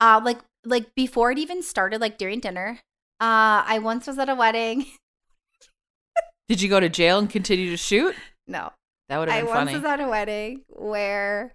Uh 0.00 0.20
like 0.22 0.38
like 0.64 0.94
before 0.94 1.30
it 1.32 1.38
even 1.38 1.62
started, 1.62 2.00
like 2.00 2.18
during 2.18 2.40
dinner. 2.40 2.80
Uh 3.20 3.64
I 3.66 3.78
once 3.82 4.06
was 4.06 4.18
at 4.18 4.28
a 4.28 4.34
wedding. 4.34 4.86
Did 6.48 6.60
you 6.60 6.68
go 6.68 6.80
to 6.80 6.88
jail 6.88 7.18
and 7.18 7.30
continue 7.30 7.70
to 7.70 7.76
shoot? 7.76 8.14
No. 8.46 8.70
That 9.08 9.18
would 9.18 9.28
have 9.30 9.40
been 9.44 9.52
I 9.52 9.56
been 9.64 9.66
once 9.66 9.72
was 9.82 9.84
at 9.84 10.00
a 10.00 10.08
wedding 10.08 10.62
where 10.68 11.54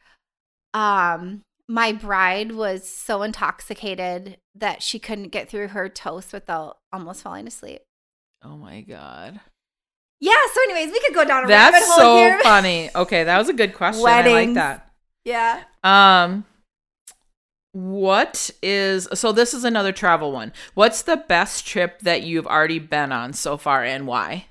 um 0.74 1.44
my 1.68 1.92
bride 1.92 2.54
was 2.54 2.88
so 2.88 3.22
intoxicated 3.24 4.38
that 4.56 4.82
she 4.82 4.98
couldn't 5.00 5.30
get 5.30 5.50
through 5.50 5.68
her 5.70 5.90
toast 5.90 6.32
without 6.34 6.78
almost 6.94 7.22
falling 7.22 7.46
asleep. 7.48 7.82
oh 8.44 8.58
my 8.58 8.82
god. 8.82 9.40
Yeah, 10.20 10.34
so 10.54 10.62
anyways, 10.64 10.92
we 10.92 11.00
could 11.00 11.14
go 11.14 11.26
down 11.26 11.46
a 11.46 11.48
That's 11.48 11.74
rabbit 11.74 11.86
hole 11.88 11.98
That's 11.98 12.02
so 12.02 12.18
here. 12.18 12.40
funny. 12.44 12.90
Okay, 12.96 13.24
that 13.24 13.38
was 13.38 13.50
a 13.50 13.54
good 13.54 13.74
question. 13.74 14.06
I 14.08 14.22
like 14.22 14.54
that. 14.56 14.92
Yeah. 15.24 15.64
Um 15.84 16.46
what 17.74 18.50
is 18.64 19.08
so 19.14 19.32
this 19.32 19.54
is 19.54 19.64
another 19.64 19.92
travel 19.92 20.32
one. 20.32 20.52
What's 20.74 21.04
the 21.04 21.18
best 21.18 21.68
trip 21.68 22.00
that 22.00 22.24
you've 22.24 22.48
already 22.48 22.80
been 22.80 23.12
on 23.12 23.34
so 23.34 23.58
far 23.58 23.84
and 23.84 24.08
why? 24.08 24.48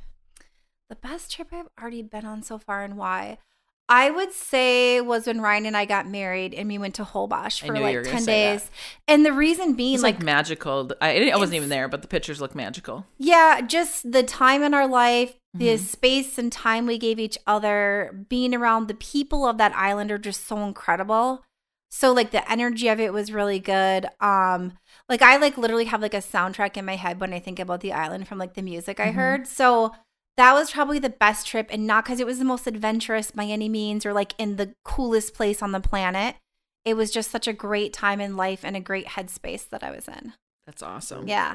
The 0.88 0.96
best 0.96 1.32
trip 1.32 1.48
I've 1.52 1.68
already 1.80 2.02
been 2.02 2.24
on 2.24 2.42
so 2.42 2.58
far 2.58 2.84
and 2.84 2.96
why? 2.96 3.38
I 3.88 4.10
would 4.10 4.32
say 4.32 5.00
was 5.00 5.26
when 5.26 5.40
Ryan 5.40 5.66
and 5.66 5.76
I 5.76 5.84
got 5.84 6.08
married 6.08 6.54
and 6.54 6.68
we 6.68 6.76
went 6.78 6.94
to 6.96 7.04
Holbox 7.04 7.62
I 7.62 7.66
for 7.68 7.72
knew 7.74 7.86
you 7.86 7.96
were 7.98 8.02
like 8.02 8.12
10 8.12 8.22
say 8.22 8.42
that. 8.42 8.52
days. 8.60 8.70
And 9.06 9.24
the 9.24 9.32
reason 9.32 9.74
being 9.74 9.94
It's 9.94 10.02
like 10.02 10.16
like, 10.16 10.24
magical. 10.24 10.90
I, 11.00 11.30
I 11.30 11.36
wasn't 11.36 11.56
even 11.56 11.68
there, 11.68 11.86
but 11.88 12.02
the 12.02 12.08
pictures 12.08 12.40
look 12.40 12.54
magical. 12.54 13.06
Yeah, 13.18 13.60
just 13.60 14.10
the 14.10 14.22
time 14.24 14.62
in 14.62 14.74
our 14.74 14.88
life, 14.88 15.34
the 15.54 15.68
Mhm. 15.68 15.78
space 15.78 16.36
and 16.36 16.50
time 16.50 16.86
we 16.86 16.98
gave 16.98 17.18
each 17.20 17.38
other, 17.46 18.26
being 18.28 18.54
around 18.54 18.88
the 18.88 18.94
people 18.94 19.46
of 19.46 19.56
that 19.58 19.74
island 19.76 20.10
are 20.10 20.18
just 20.18 20.46
so 20.46 20.58
incredible. 20.64 21.44
So 21.88 22.12
like 22.12 22.32
the 22.32 22.50
energy 22.50 22.88
of 22.88 22.98
it 22.98 23.12
was 23.12 23.32
really 23.32 23.60
good. 23.60 24.06
Um 24.20 24.72
like 25.08 25.22
I 25.22 25.36
like 25.36 25.56
literally 25.56 25.84
have 25.86 26.02
like 26.02 26.14
a 26.14 26.18
soundtrack 26.18 26.76
in 26.76 26.84
my 26.84 26.96
head 26.96 27.20
when 27.20 27.32
I 27.32 27.38
think 27.38 27.60
about 27.60 27.80
the 27.80 27.92
island 27.92 28.26
from 28.26 28.38
like 28.38 28.54
the 28.54 28.62
music 28.62 28.98
I 28.98 29.12
Mhm. 29.12 29.14
heard. 29.14 29.46
So 29.46 29.94
that 30.36 30.52
was 30.52 30.70
probably 30.70 30.98
the 30.98 31.10
best 31.10 31.46
trip 31.46 31.68
and 31.70 31.86
not 31.86 32.04
cuz 32.04 32.20
it 32.20 32.26
was 32.26 32.38
the 32.38 32.44
most 32.44 32.66
adventurous 32.66 33.30
by 33.30 33.44
any 33.44 33.68
means 33.68 34.04
or 34.04 34.12
like 34.12 34.34
in 34.38 34.56
the 34.56 34.74
coolest 34.84 35.34
place 35.34 35.62
on 35.62 35.72
the 35.72 35.80
planet. 35.80 36.36
It 36.84 36.96
was 36.96 37.10
just 37.10 37.30
such 37.30 37.48
a 37.48 37.52
great 37.52 37.92
time 37.92 38.20
in 38.20 38.36
life 38.36 38.64
and 38.64 38.76
a 38.76 38.80
great 38.80 39.06
headspace 39.06 39.68
that 39.70 39.82
I 39.82 39.90
was 39.90 40.06
in. 40.06 40.34
That's 40.66 40.82
awesome. 40.82 41.26
Yeah. 41.26 41.54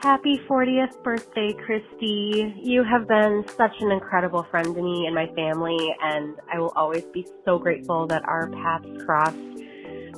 Happy 0.00 0.38
40th 0.48 1.02
birthday, 1.02 1.54
Christy. 1.54 2.54
You 2.62 2.84
have 2.84 3.08
been 3.08 3.44
such 3.56 3.72
an 3.80 3.90
incredible 3.90 4.44
friend 4.50 4.74
to 4.74 4.82
me 4.82 5.06
and 5.06 5.14
my 5.14 5.26
family, 5.34 5.78
and 6.02 6.36
I 6.52 6.58
will 6.58 6.72
always 6.76 7.04
be 7.04 7.26
so 7.44 7.58
grateful 7.58 8.06
that 8.08 8.22
our 8.28 8.50
paths 8.50 8.86
crossed 9.04 9.36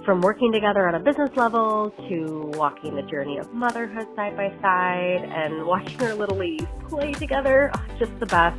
from 0.08 0.22
working 0.22 0.50
together 0.50 0.88
on 0.88 0.94
a 0.94 0.98
business 0.98 1.28
level 1.36 1.92
to 2.08 2.50
walking 2.54 2.96
the 2.96 3.02
journey 3.02 3.36
of 3.36 3.52
motherhood 3.52 4.06
side 4.16 4.34
by 4.38 4.48
side 4.62 5.22
and 5.22 5.66
watching 5.66 6.02
our 6.02 6.14
little 6.14 6.38
ladies 6.38 6.66
play 6.88 7.12
together. 7.12 7.70
Oh, 7.74 7.84
just 7.98 8.18
the 8.18 8.24
best. 8.24 8.58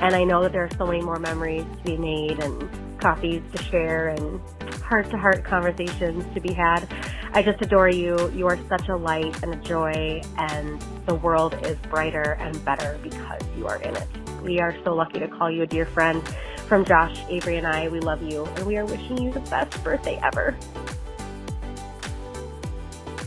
And 0.00 0.16
I 0.16 0.24
know 0.24 0.42
that 0.42 0.50
there 0.50 0.64
are 0.64 0.76
so 0.76 0.84
many 0.84 1.00
more 1.00 1.20
memories 1.20 1.64
to 1.76 1.82
be 1.84 1.96
made 1.96 2.40
and 2.40 2.68
coffees 3.00 3.40
to 3.54 3.62
share 3.62 4.08
and 4.08 4.40
heart 4.82 5.08
to 5.10 5.16
heart 5.16 5.44
conversations 5.44 6.24
to 6.34 6.40
be 6.40 6.52
had. 6.52 6.92
I 7.34 7.44
just 7.44 7.62
adore 7.62 7.88
you. 7.88 8.32
You 8.32 8.48
are 8.48 8.58
such 8.68 8.88
a 8.88 8.96
light 8.96 9.44
and 9.44 9.54
a 9.54 9.58
joy, 9.58 10.22
and 10.38 10.84
the 11.06 11.14
world 11.14 11.54
is 11.64 11.78
brighter 11.88 12.32
and 12.40 12.64
better 12.64 12.98
because 13.00 13.42
you 13.56 13.68
are 13.68 13.80
in 13.80 13.94
it. 13.94 14.08
We 14.42 14.58
are 14.58 14.76
so 14.82 14.92
lucky 14.92 15.20
to 15.20 15.28
call 15.28 15.52
you 15.52 15.62
a 15.62 15.66
dear 15.68 15.86
friend. 15.86 16.20
From 16.66 16.84
Josh, 16.84 17.22
Avery, 17.28 17.58
and 17.58 17.66
I, 17.66 17.88
we 17.88 18.00
love 18.00 18.22
you, 18.22 18.46
and 18.46 18.66
we 18.66 18.76
are 18.78 18.86
wishing 18.86 19.18
you 19.18 19.30
the 19.30 19.40
best 19.40 19.82
birthday 19.84 20.18
ever. 20.22 20.56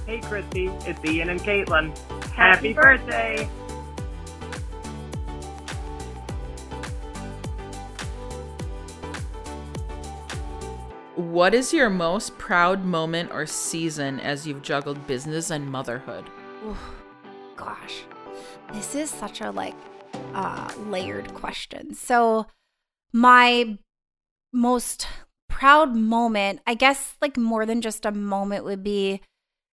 Hey, 0.08 0.22
Christy, 0.22 0.68
it's 0.86 1.04
Ian 1.06 1.30
and 1.30 1.40
Caitlin. 1.40 1.96
Happy 2.30 2.74
birthday! 2.74 3.48
What 11.16 11.54
is 11.54 11.74
your 11.74 11.90
most 11.90 12.38
proud 12.38 12.84
moment 12.84 13.32
or 13.32 13.46
season 13.46 14.20
as 14.20 14.48
you've 14.48 14.62
juggled 14.62 15.06
business 15.08 15.52
and 15.52 15.70
motherhood? 15.70 16.26
Oof, 16.66 16.80
gosh, 17.56 18.04
this 18.74 18.96
is 18.96 19.10
such 19.10 19.42
a 19.42 19.52
like 19.52 19.76
uh, 20.34 20.72
layered 20.88 21.34
question. 21.34 21.94
So, 21.94 22.48
my 23.14 23.78
most 24.54 25.08
proud 25.50 25.96
moment, 25.96 26.62
I 26.68 26.74
guess, 26.74 27.16
like 27.22 27.38
more 27.38 27.66
than 27.66 27.82
just 27.82 28.06
a 28.06 28.12
moment, 28.12 28.64
would 28.64 28.84
be 28.84 29.22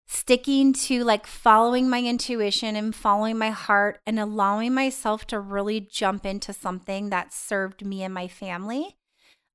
sticking 0.08 0.74
to 0.74 1.04
like 1.04 1.28
following 1.28 1.88
my 1.88 2.02
intuition 2.02 2.76
and 2.76 2.96
following 2.96 3.38
my 3.38 3.52
heart 3.52 4.00
and 4.08 4.20
allowing 4.20 4.74
myself 4.74 5.28
to 5.28 5.40
really 5.40 5.80
jump 5.80 6.26
into 6.26 6.52
something 6.52 7.10
that 7.12 7.32
served 7.32 7.86
me 7.86 8.04
and 8.04 8.14
my 8.14 8.28
family. 8.28 8.96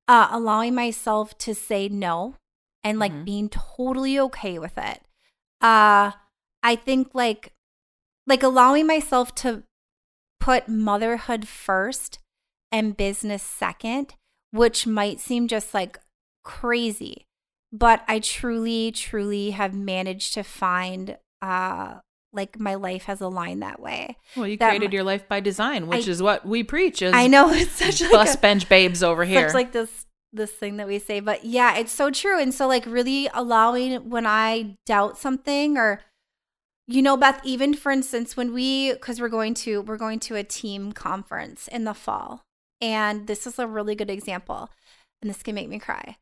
Uh, 0.06 0.28
allowing 0.30 0.74
myself 0.74 1.36
to 1.38 1.54
say 1.54 1.88
no 1.88 2.36
and 2.82 2.98
like 2.98 3.24
being 3.24 3.48
totally 3.48 4.18
okay 4.20 4.58
with 4.58 4.76
it. 4.76 5.00
Uh, 5.62 6.12
I 6.62 6.76
think 6.76 7.10
like 7.14 7.52
like 8.26 8.42
allowing 8.42 8.86
myself 8.86 9.34
to 9.36 9.64
put 10.38 10.68
motherhood 10.68 11.48
first 11.48 12.18
and 12.74 12.96
business 12.96 13.42
second, 13.42 14.14
which 14.50 14.84
might 14.86 15.20
seem 15.20 15.46
just 15.46 15.72
like 15.72 15.98
crazy, 16.44 17.26
but 17.72 18.02
I 18.08 18.18
truly 18.18 18.90
truly 18.92 19.50
have 19.52 19.74
managed 19.74 20.34
to 20.34 20.42
find 20.42 21.16
uh 21.40 21.96
like 22.32 22.58
my 22.58 22.74
life 22.74 23.04
has 23.04 23.20
aligned 23.20 23.62
that 23.62 23.78
way. 23.78 24.16
Well, 24.36 24.48
you 24.48 24.56
That 24.56 24.70
created 24.70 24.90
my- 24.90 24.94
your 24.94 25.04
life 25.04 25.28
by 25.28 25.38
design, 25.38 25.86
which 25.86 26.08
I- 26.08 26.10
is 26.10 26.20
what 26.20 26.44
we 26.44 26.64
preach. 26.64 27.00
As 27.00 27.14
I 27.14 27.28
know 27.28 27.50
it's 27.52 27.70
such 27.70 28.00
like 28.02 28.10
bus 28.10 28.34
a- 28.34 28.38
bench 28.38 28.68
babes 28.68 29.02
over 29.04 29.24
here. 29.24 29.44
It's 29.44 29.54
like 29.54 29.70
this 29.72 30.06
this 30.32 30.50
thing 30.50 30.78
that 30.78 30.88
we 30.88 30.98
say, 30.98 31.20
but 31.20 31.44
yeah, 31.44 31.76
it's 31.76 31.92
so 31.92 32.10
true. 32.10 32.40
And 32.40 32.52
so 32.52 32.66
like 32.66 32.84
really 32.86 33.28
allowing 33.32 34.10
when 34.10 34.26
I 34.26 34.74
doubt 34.84 35.16
something 35.16 35.78
or 35.78 36.00
you 36.86 37.00
know, 37.02 37.16
Beth, 37.16 37.40
even 37.44 37.72
for 37.72 37.90
instance, 37.92 38.36
when 38.36 38.52
we 38.52 38.92
because 38.92 39.20
we're 39.20 39.28
going 39.30 39.54
to 39.54 39.80
we're 39.82 39.96
going 39.96 40.18
to 40.20 40.34
a 40.36 40.42
team 40.42 40.92
conference 40.92 41.68
in 41.68 41.84
the 41.84 41.94
fall. 41.94 42.42
And 42.84 43.26
this 43.26 43.46
is 43.46 43.58
a 43.58 43.66
really 43.66 43.94
good 43.94 44.10
example. 44.10 44.68
And 45.22 45.30
this 45.30 45.42
can 45.42 45.54
make 45.54 45.70
me 45.70 45.78
cry. 45.78 46.18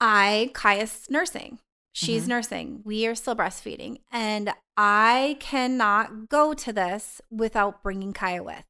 I 0.00 0.50
Kaya's 0.54 1.06
nursing. 1.10 1.58
She's 1.92 2.24
Mhm. 2.24 2.28
nursing. 2.28 2.82
We 2.84 3.06
are 3.06 3.14
still 3.14 3.36
breastfeeding. 3.36 4.00
And 4.10 4.54
I 4.76 5.36
cannot 5.38 6.28
go 6.28 6.54
to 6.54 6.72
this 6.72 7.20
without 7.30 7.82
bringing 7.82 8.12
Kaya 8.14 8.42
with, 8.42 8.64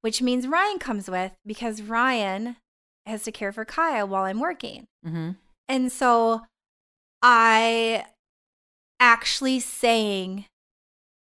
which 0.00 0.22
means 0.22 0.46
Ryan 0.46 0.78
comes 0.78 1.10
with 1.10 1.32
because 1.44 1.82
Ryan 1.82 2.56
has 3.04 3.24
to 3.24 3.32
care 3.32 3.52
for 3.52 3.64
Kaya 3.66 4.06
while 4.06 4.24
I'm 4.24 4.40
working. 4.40 4.86
mm-hmm. 5.04 5.32
And 5.68 5.92
so 5.92 6.46
I 7.22 8.06
actually 8.98 9.60
saying 9.60 10.46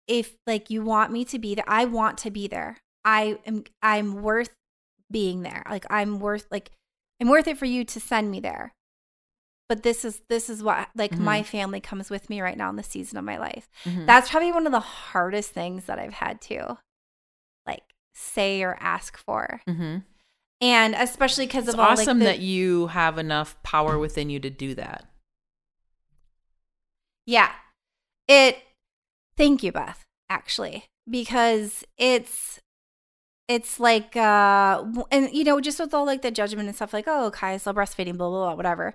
if 0.07 0.37
like 0.45 0.69
you 0.69 0.83
want 0.83 1.11
me 1.11 1.25
to 1.25 1.39
be 1.39 1.55
there, 1.55 1.65
I 1.67 1.85
want 1.85 2.17
to 2.19 2.31
be 2.31 2.47
there. 2.47 2.77
I 3.03 3.39
am 3.45 3.63
I'm 3.81 4.21
worth 4.21 4.56
being 5.11 5.41
there. 5.43 5.63
Like 5.69 5.85
I'm 5.89 6.19
worth 6.19 6.45
like 6.51 6.71
I'm 7.21 7.29
worth 7.29 7.47
it 7.47 7.57
for 7.57 7.65
you 7.65 7.83
to 7.85 7.99
send 7.99 8.29
me 8.31 8.39
there. 8.39 8.73
But 9.69 9.83
this 9.83 10.05
is 10.05 10.21
this 10.29 10.49
is 10.49 10.63
what 10.63 10.87
like 10.95 11.17
my 11.17 11.41
Mhm. 11.41 11.45
family 11.45 11.79
comes 11.81 12.09
with 12.09 12.29
me 12.29 12.39
right 12.41 12.57
now 12.57 12.69
in 12.69 12.75
the 12.77 12.83
season 12.83 13.17
of 13.17 13.25
my 13.25 13.37
life. 13.37 13.67
Mhm. 13.83 14.05
That's 14.05 14.29
probably 14.29 14.51
one 14.51 14.65
of 14.65 14.71
the 14.71 14.79
hardest 14.79 15.51
things 15.51 15.85
that 15.85 15.99
I've 15.99 16.13
had 16.13 16.39
to 16.43 16.77
like 17.65 17.83
say 18.13 18.63
or 18.63 18.77
ask 18.79 19.17
for. 19.17 19.61
Mm-hmm. 19.67 19.97
And 20.61 20.95
especially 20.95 21.45
because 21.47 21.67
of 21.67 21.75
all 21.79 21.89
like, 21.89 21.99
awesome 21.99 22.19
the- 22.19 22.25
that 22.25 22.39
you 22.39 22.87
have 22.87 23.17
enough 23.17 23.61
power 23.61 23.97
within 23.99 24.29
you 24.29 24.39
to 24.39 24.49
do 24.49 24.73
that. 24.75 25.05
Yeah. 27.25 27.51
It 28.27 28.57
thank 29.35 29.63
you, 29.63 29.71
Beth, 29.71 30.05
actually. 30.29 30.85
Because 31.09 31.83
it's 31.97 32.59
it's 33.47 33.79
like 33.79 34.15
uh 34.15 34.83
and 35.11 35.31
you 35.33 35.43
know 35.43 35.59
just 35.61 35.79
with 35.79 35.93
all 35.93 36.05
like 36.05 36.21
the 36.21 36.31
judgment 36.31 36.67
and 36.67 36.75
stuff 36.75 36.93
like 36.93 37.05
oh 37.07 37.31
Kai 37.31 37.57
still 37.57 37.73
breastfeeding 37.73 38.17
blah 38.17 38.29
blah 38.29 38.45
blah 38.47 38.55
whatever 38.55 38.93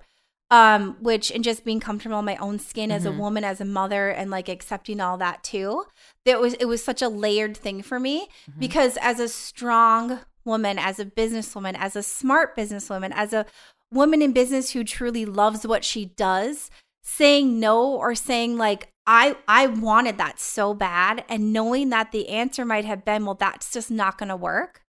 um 0.51 0.95
which 1.01 1.31
and 1.31 1.43
just 1.43 1.65
being 1.65 1.79
comfortable 1.79 2.19
in 2.19 2.25
my 2.25 2.35
own 2.37 2.59
skin 2.59 2.91
as 2.91 3.05
a 3.05 3.09
Mhm. 3.09 3.17
woman 3.17 3.43
as 3.43 3.59
a 3.61 3.65
mother 3.65 4.09
and 4.09 4.29
like 4.29 4.49
accepting 4.49 4.99
all 5.01 5.17
that 5.17 5.43
too 5.43 5.85
that 6.25 6.39
was 6.39 6.53
it 6.55 6.65
was 6.65 6.83
such 6.83 7.01
a 7.01 7.09
layered 7.09 7.57
thing 7.57 7.81
for 7.81 7.99
me 7.99 8.27
because 8.59 8.97
as 9.01 9.19
a 9.19 9.27
strong 9.27 10.19
woman 10.45 10.77
as 10.77 10.99
a 10.99 11.05
businesswoman 11.05 11.75
as 11.77 11.95
a 11.95 12.03
smart 12.03 12.55
businesswoman 12.55 13.11
as 13.15 13.33
a 13.33 13.45
woman 13.91 14.21
in 14.21 14.33
business 14.33 14.71
who 14.71 14.83
truly 14.83 15.25
loves 15.25 15.65
what 15.65 15.83
she 15.85 16.05
does 16.05 16.69
saying 17.01 17.59
no 17.59 17.83
or 17.85 18.13
saying 18.13 18.57
like 18.57 18.89
I 19.05 19.35
I 19.47 19.67
wanted 19.67 20.17
that 20.17 20.39
so 20.39 20.73
bad 20.73 21.25
and 21.27 21.51
knowing 21.51 21.89
that 21.89 22.11
the 22.11 22.29
answer 22.29 22.63
might 22.65 22.85
have 22.85 23.03
been 23.03 23.25
well 23.25 23.35
that's 23.35 23.71
just 23.73 23.91
not 23.91 24.17
going 24.17 24.29
to 24.29 24.35
work 24.35 24.81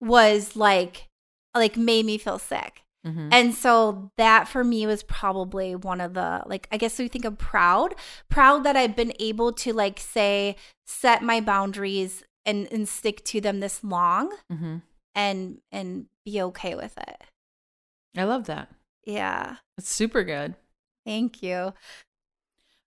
was 0.00 0.54
like 0.56 1.08
like 1.54 1.76
made 1.76 2.04
me 2.06 2.18
feel 2.18 2.38
sick. 2.38 2.82
Mhm. 3.06 3.28
And 3.32 3.54
so 3.54 4.10
that 4.18 4.48
for 4.48 4.62
me 4.64 4.86
was 4.86 5.02
probably 5.02 5.74
one 5.74 6.00
of 6.00 6.14
the 6.14 6.42
like 6.46 6.68
I 6.70 6.76
guess 6.76 6.98
we 6.98 7.08
think 7.08 7.24
of 7.24 7.38
proud, 7.38 7.94
proud 8.28 8.64
that 8.64 8.76
I've 8.76 8.94
been 8.96 9.12
able 9.18 9.52
to 9.54 9.72
like 9.72 9.98
say 9.98 10.56
set 10.86 11.22
my 11.22 11.40
boundaries 11.40 12.22
and 12.44 12.70
and 12.72 12.88
stick 12.88 13.24
to 13.26 13.40
them 13.40 13.60
this 13.60 13.82
long 13.82 14.36
Mm-hmm. 14.52 14.76
and 15.14 15.58
and 15.72 16.06
be 16.24 16.42
okay 16.42 16.74
with 16.74 16.96
it. 16.98 17.22
I 18.16 18.24
love 18.24 18.44
that. 18.46 18.68
Yeah. 19.04 19.56
It's 19.78 19.92
super 19.94 20.22
good. 20.24 20.54
Thank 21.06 21.42
you. 21.42 21.72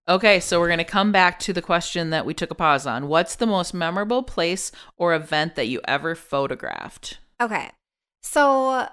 Okay, 0.08 0.40
so 0.40 0.58
we're 0.58 0.66
going 0.68 0.78
to 0.78 0.84
come 0.84 1.12
back 1.12 1.38
to 1.40 1.52
the 1.52 1.62
question 1.62 2.10
that 2.10 2.26
we 2.26 2.34
took 2.34 2.50
a 2.50 2.56
pause 2.56 2.86
on. 2.86 3.06
What's 3.06 3.36
the 3.36 3.46
most 3.46 3.72
memorable 3.72 4.22
place 4.22 4.72
or 4.96 5.14
event 5.14 5.54
that 5.54 5.68
you 5.68 5.80
ever 5.86 6.14
photographed? 6.14 7.18
Okay. 7.40 7.70
So 8.22 8.88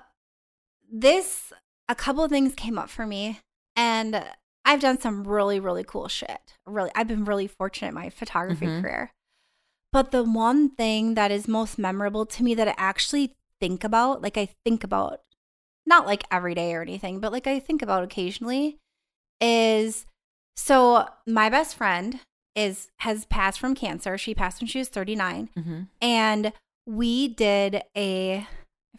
this 0.91 1.51
a 1.87 1.95
couple 1.95 2.23
of 2.23 2.29
things 2.31 2.53
came 2.53 2.77
up 2.77 2.89
for 2.89 3.05
me 3.07 3.39
and 3.75 4.23
I've 4.65 4.79
done 4.81 4.99
some 4.99 5.23
really 5.23 5.59
really 5.59 5.83
cool 5.83 6.07
shit. 6.07 6.53
Really 6.65 6.91
I've 6.95 7.07
been 7.07 7.25
really 7.25 7.47
fortunate 7.47 7.89
in 7.89 7.93
my 7.95 8.09
photography 8.09 8.67
Mhm. 8.67 8.81
career. 8.81 9.11
But 9.91 10.11
the 10.11 10.23
one 10.23 10.69
thing 10.69 11.15
that 11.15 11.31
is 11.31 11.47
most 11.47 11.79
memorable 11.79 12.25
to 12.27 12.43
me 12.43 12.53
that 12.55 12.67
I 12.67 12.75
actually 12.77 13.35
think 13.59 13.83
about, 13.83 14.21
like 14.21 14.37
I 14.37 14.49
think 14.63 14.83
about 14.83 15.21
not 15.87 16.05
like 16.05 16.23
every 16.31 16.53
day 16.53 16.73
or 16.75 16.81
anything, 16.83 17.19
but 17.19 17.31
like 17.31 17.47
I 17.47 17.59
think 17.59 17.81
about 17.81 18.03
occasionally 18.03 18.77
is 19.41 20.05
so 20.59 21.07
my 21.25 21.49
best 21.49 21.75
friend 21.75 22.19
is 22.55 22.89
has 22.99 23.25
passed 23.25 23.59
from 23.59 23.75
cancer. 23.75 24.17
She 24.17 24.33
passed 24.35 24.59
when 24.61 24.67
she 24.67 24.79
was 24.79 24.89
39 24.89 25.49
Mm-hmm. 25.57 25.81
and 26.01 26.51
we 26.85 27.27
did 27.29 27.83
a 27.95 28.47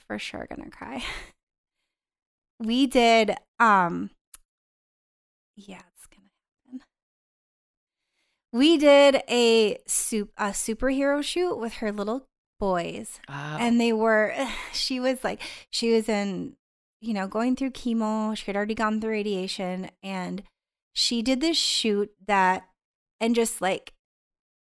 for 0.06 0.18
sure 0.18 0.46
gonna 0.48 0.70
cry 0.70 1.02
we 2.60 2.86
did 2.86 3.34
um 3.58 4.10
yeah 5.56 5.80
it's 5.94 6.06
gonna 6.06 6.28
happen 6.66 6.80
we 8.52 8.78
did 8.78 9.22
a 9.28 9.78
soup 9.86 10.30
a 10.38 10.50
superhero 10.50 11.22
shoot 11.22 11.56
with 11.56 11.74
her 11.74 11.90
little 11.92 12.26
boys 12.58 13.18
Wow. 13.28 13.56
and 13.60 13.80
they 13.80 13.92
were 13.92 14.34
she 14.72 15.00
was 15.00 15.24
like 15.24 15.40
she 15.70 15.92
was 15.92 16.08
in 16.08 16.54
you 17.00 17.12
know 17.12 17.26
going 17.26 17.56
through 17.56 17.70
chemo 17.70 18.36
she 18.36 18.46
had 18.46 18.56
already 18.56 18.74
gone 18.74 19.00
through 19.00 19.10
radiation 19.10 19.90
and 20.02 20.42
she 20.92 21.22
did 21.22 21.40
this 21.40 21.56
shoot 21.56 22.12
that 22.26 22.68
and 23.20 23.34
just 23.34 23.60
like 23.60 23.92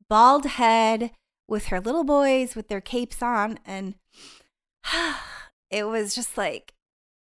bald 0.09 0.47
head 0.47 1.11
with 1.49 1.67
her 1.67 1.81
little 1.81 2.05
boys 2.05 2.55
with 2.55 2.69
their 2.69 2.81
capes 2.81 3.23
on 3.23 3.59
and 3.65 3.95
it 5.71 5.87
was 5.87 6.15
just 6.15 6.37
like 6.39 6.73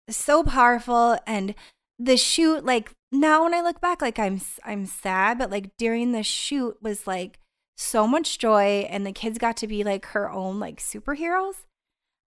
so 0.08 0.42
powerful. 0.42 1.18
And 1.26 1.54
the 1.98 2.16
shoot 2.16 2.64
like 2.64 2.90
now 3.12 3.44
when 3.44 3.54
i 3.54 3.60
look 3.60 3.80
back 3.80 4.02
like 4.02 4.18
i'm 4.18 4.40
i'm 4.64 4.84
sad 4.84 5.38
but 5.38 5.48
like 5.48 5.70
during 5.78 6.10
the 6.10 6.24
shoot 6.24 6.76
was 6.82 7.06
like 7.06 7.38
so 7.76 8.06
much 8.06 8.38
joy 8.38 8.86
and 8.90 9.06
the 9.06 9.12
kids 9.12 9.38
got 9.38 9.56
to 9.58 9.66
be 9.66 9.84
like 9.84 10.06
her 10.06 10.30
own 10.30 10.58
like 10.60 10.80
superheroes. 10.80 11.64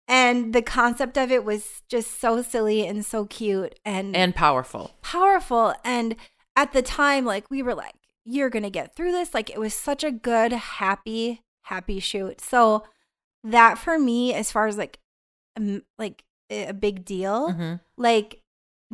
And 0.09 0.55
the 0.55 0.62
concept 0.62 1.18
of 1.18 1.33
it 1.33 1.44
was 1.44 1.83
just 1.88 2.20
so 2.20 2.40
silly 2.40 2.87
and 2.87 3.05
so 3.05 3.26
cute 3.26 3.79
and 3.85 4.14
And 4.14 4.35
powerful. 4.35 4.92
powerful. 5.02 5.74
And 5.85 6.16
at 6.57 6.73
the 6.73 6.83
time 6.83 7.25
like 7.25 7.49
we 7.51 7.62
were 7.62 7.75
like 7.75 7.95
you're 8.25 8.51
gonna 8.51 8.71
get 8.71 8.97
through 8.97 9.12
this 9.12 9.33
like 9.35 9.51
it 9.51 9.61
was 9.61 9.75
such 9.75 10.03
a 10.03 10.11
good 10.11 10.53
happy 10.53 11.42
happy 11.62 12.01
shoot 12.01 12.40
so 12.40 12.83
that 13.45 13.79
for 13.79 13.99
me 13.99 14.35
as 14.35 14.51
far 14.51 14.66
as 14.66 14.77
like 14.79 14.99
um, 15.57 15.83
like 15.99 16.25
a 16.51 16.73
big 16.73 17.05
deal 17.05 17.51
Mhm. 17.53 17.81
like 17.97 18.42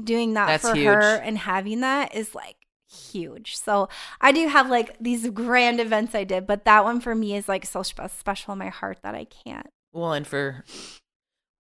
doing 0.03 0.35
that 0.35 0.47
That's 0.47 0.69
for 0.71 0.75
huge. 0.75 0.87
her 0.87 1.17
and 1.17 1.39
having 1.39 1.81
that 1.81 2.15
is 2.15 2.35
like 2.35 2.57
huge 2.91 3.57
so 3.57 3.89
i 4.21 4.33
do 4.33 4.49
have 4.49 4.69
like 4.69 4.97
these 5.01 5.29
grand 5.31 5.81
events 5.81 6.15
i 6.15 6.25
did 6.25 6.47
but 6.47 6.65
that 6.67 6.85
one 6.85 7.01
for 7.01 7.15
me 7.15 7.35
is 7.37 7.49
like 7.49 7.65
so 7.65 7.83
spe- 7.83 8.09
special 8.11 8.53
in 8.53 8.59
my 8.59 8.69
heart 8.69 8.99
that 9.03 9.15
i 9.15 9.25
can't 9.25 9.69
Well, 9.93 10.13
and 10.13 10.27
for 10.27 10.65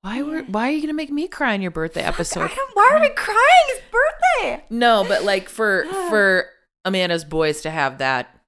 why 0.03 0.21
were 0.23 0.43
why 0.43 0.69
are 0.69 0.71
you 0.73 0.81
gonna 0.81 0.93
make 0.93 1.11
me 1.11 1.27
cry 1.29 1.55
on 1.55 1.63
your 1.63 1.71
birthday 1.71 2.03
episode? 2.03 2.51
why 2.75 2.91
are 2.93 3.01
we 3.01 3.09
crying 3.11 3.39
it's 3.69 3.83
birthday 3.91 4.65
No, 4.71 5.05
but 5.07 5.23
like 5.25 5.49
for 5.49 5.85
for 6.11 6.47
Amanda's 6.85 7.25
boys 7.25 7.63
to 7.63 7.71
have 7.71 7.99
that 7.99 8.39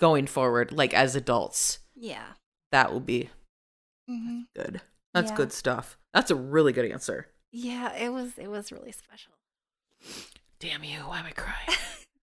going 0.00 0.26
forward, 0.26 0.72
like 0.72 0.94
as 0.94 1.14
adults, 1.16 1.78
yeah 1.94 2.24
that 2.72 2.92
will 2.92 3.00
be 3.00 3.30
Mhm. 4.10 4.44
good. 4.56 4.80
That's 5.14 5.30
Yeah. 5.30 5.36
good 5.36 5.52
stuff. 5.52 5.96
That's 6.14 6.30
a 6.30 6.34
really 6.36 6.72
good 6.72 6.90
answer. 6.90 7.28
yeah 7.52 7.94
it 7.94 8.10
was 8.10 8.32
it 8.38 8.48
was 8.48 8.72
really 8.72 8.92
special 8.92 9.32
Damn 10.60 10.82
you! 10.84 10.98
Why 11.00 11.20
am 11.20 11.26
I 11.26 11.30
crying? 11.32 11.54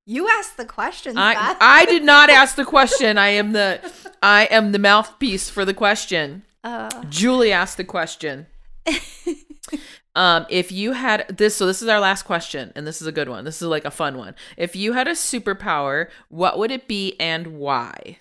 You 0.08 0.30
asked 0.30 0.58
the 0.58 0.66
question. 0.66 1.18
I 1.18 1.34
Beth. 1.34 1.58
I 1.60 1.86
did 1.86 2.04
not 2.04 2.30
ask 2.30 2.56
the 2.56 2.64
question. 2.64 3.18
I 3.18 3.30
am 3.30 3.54
the 3.54 3.82
I 4.22 4.46
am 4.52 4.72
the 4.72 4.78
mouthpiece 4.78 5.50
for 5.50 5.66
the 5.66 5.74
question. 5.74 6.44
Uh, 6.66 7.04
Julie 7.10 7.52
asked 7.52 7.78
the 7.78 7.84
question. 7.84 8.48
um, 10.16 10.48
if 10.50 10.72
you 10.72 10.94
had 10.94 11.28
this, 11.38 11.56
so 11.56 11.68
this 11.68 11.84
is 11.84 11.88
our 11.88 12.00
last 12.00 12.24
question, 12.24 12.74
and 12.76 12.88
this 12.88 13.04
is 13.04 13.08
a 13.08 13.12
good 13.12 13.30
one. 13.30 13.46
This 13.46 13.62
is 13.62 13.68
like 13.68 13.86
a 13.86 13.92
fun 13.92 14.18
one. 14.18 14.34
If 14.58 14.76
you 14.76 14.94
had 14.94 15.08
a 15.08 15.12
superpower, 15.12 16.10
what 16.28 16.58
would 16.58 16.72
it 16.72 16.88
be 16.88 17.16
and 17.20 17.60
why? 17.60 18.18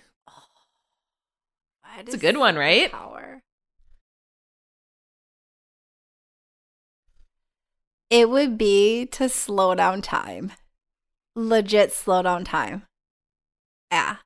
It's 1.97 2.13
a 2.13 2.19
good 2.19 2.37
one, 2.37 2.55
right? 2.55 2.91
Power. 2.91 3.41
It 8.11 8.29
would 8.29 8.59
be 8.59 9.07
to 9.07 9.27
slow 9.27 9.73
down 9.73 10.03
time. 10.03 10.51
Legit 11.35 11.91
slow 11.91 12.21
down 12.21 12.45
time. 12.45 12.83
Yeah. 13.91 14.17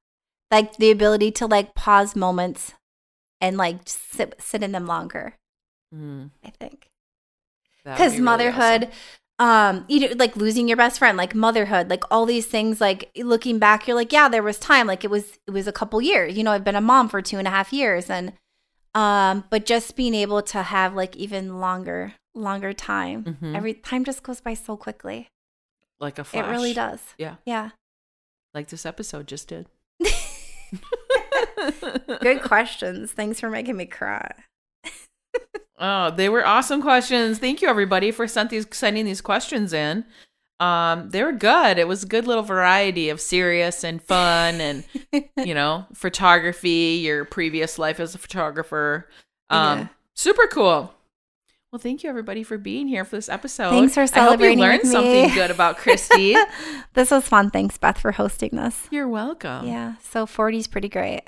Like 0.52 0.76
the 0.76 0.92
ability 0.92 1.32
to 1.34 1.46
like 1.46 1.74
pause 1.74 2.18
moments 2.18 2.74
and 3.42 3.58
like 3.58 3.80
sit 3.86 4.36
sit 4.40 4.64
in 4.64 4.72
them 4.72 4.86
longer, 4.86 5.36
Mm, 5.94 6.30
I 6.46 6.50
think. 6.52 6.88
Cuz 7.86 7.98
be 7.98 8.04
really 8.10 8.20
motherhood 8.22 8.90
um 9.40 9.86
you 9.88 10.02
know 10.02 10.14
like 10.18 10.36
losing 10.36 10.68
your 10.68 10.76
best 10.78 11.00
friend 11.00 11.18
like 11.18 11.34
motherhood 11.34 11.90
like 11.90 12.04
all 12.12 12.26
these 12.26 12.46
things 12.46 12.82
like 12.82 13.10
looking 13.16 13.58
back 13.58 13.88
you're 13.88 13.96
like 13.96 14.12
yeah 14.12 14.28
there 14.28 14.44
was 14.44 14.60
time 14.60 14.86
like 14.86 15.06
it 15.06 15.10
was 15.10 15.40
it 15.48 15.52
was 15.52 15.66
a 15.66 15.72
couple 15.72 16.02
years 16.02 16.36
you 16.38 16.44
know 16.44 16.52
i've 16.52 16.66
been 16.66 16.76
a 16.76 16.82
mom 16.82 17.08
for 17.08 17.22
two 17.22 17.38
and 17.38 17.48
a 17.48 17.52
half 17.52 17.72
years 17.72 18.10
and 18.10 18.34
um 18.96 19.46
but 19.50 19.66
just 19.66 19.96
being 19.96 20.14
able 20.14 20.42
to 20.42 20.62
have 20.62 20.94
like 20.94 21.16
even 21.16 21.62
longer 21.62 22.14
longer 22.36 22.74
time 22.74 23.24
Mhm. 23.42 23.56
every 23.56 23.74
time 23.74 24.04
just 24.04 24.24
goes 24.24 24.42
by 24.42 24.54
so 24.54 24.76
quickly 24.76 25.30
like 26.02 26.20
a 26.20 26.26
flash. 26.26 26.46
it 26.46 26.50
really 26.52 26.74
does 26.74 27.00
Yeah, 27.18 27.36
yeah 27.46 27.70
like 28.54 28.68
this 28.68 28.86
episode 28.86 29.26
just 29.26 29.48
did. 29.48 29.68
good 32.22 32.42
questions 32.42 33.12
thanks 33.12 33.40
for 33.40 33.50
making 33.50 33.78
me 33.78 33.86
cry 33.86 34.32
Oh, 35.82 36.12
they 36.12 36.28
were 36.28 36.46
awesome 36.46 36.82
questions. 36.82 37.40
Thank 37.40 37.62
you 37.62 37.70
everybody 37.70 38.12
for 38.12 38.28
sent 38.28 38.50
these 38.50 38.68
sending 38.72 39.06
these 39.06 39.22
questions 39.22 39.72
in. 39.72 40.04
Um, 40.60 41.10
they 41.10 41.24
were 41.24 41.32
good. 41.32 41.78
It 41.80 41.88
was 41.88 42.04
a 42.04 42.06
good 42.06 42.28
little 42.28 42.44
variety 42.44 43.08
of 43.08 43.22
serious 43.22 43.86
and 43.86 44.02
fun 44.02 44.60
and 44.60 44.84
you 45.38 45.54
know, 45.54 45.86
photography, 45.94 47.00
your 47.02 47.24
previous 47.24 47.80
life 47.80 48.02
as 48.02 48.14
a 48.14 48.18
photographer. 48.18 49.08
Um 49.50 49.80
Yeah. 49.80 49.88
super 50.18 50.48
cool. 50.48 50.94
Well, 51.72 51.80
thank 51.80 52.04
you 52.04 52.10
everybody 52.10 52.44
for 52.44 52.58
being 52.58 52.90
here 52.90 53.06
for 53.06 53.16
this 53.16 53.30
episode. 53.30 53.70
thanks 53.70 53.94
for 53.94 54.06
celebrating. 54.06 54.62
I 54.62 54.72
hope 54.74 54.84
you 54.84 54.90
learned 54.92 54.92
something 54.92 55.34
good 55.34 55.52
about 55.52 55.78
Christy. 55.78 56.36
this 56.94 57.12
was 57.12 57.26
fun 57.26 57.52
thanks 57.52 57.78
beth 57.78 58.00
for 58.00 58.12
hosting 58.12 58.50
this 58.52 58.88
You're 58.92 59.08
welcome. 59.08 59.66
yeah 59.66 59.94
so 60.04 60.26
40 60.26 60.58
is 60.58 60.68
pretty 60.68 60.90
great 60.90 61.22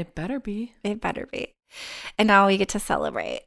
It 0.00 0.14
better 0.14 0.40
be. 0.40 0.72
It 0.82 1.00
better 1.00 1.26
be. 1.30 1.54
And 2.18 2.26
now 2.26 2.46
we 2.46 2.56
get 2.56 2.70
to 2.70 2.78
celebrate 2.80 3.42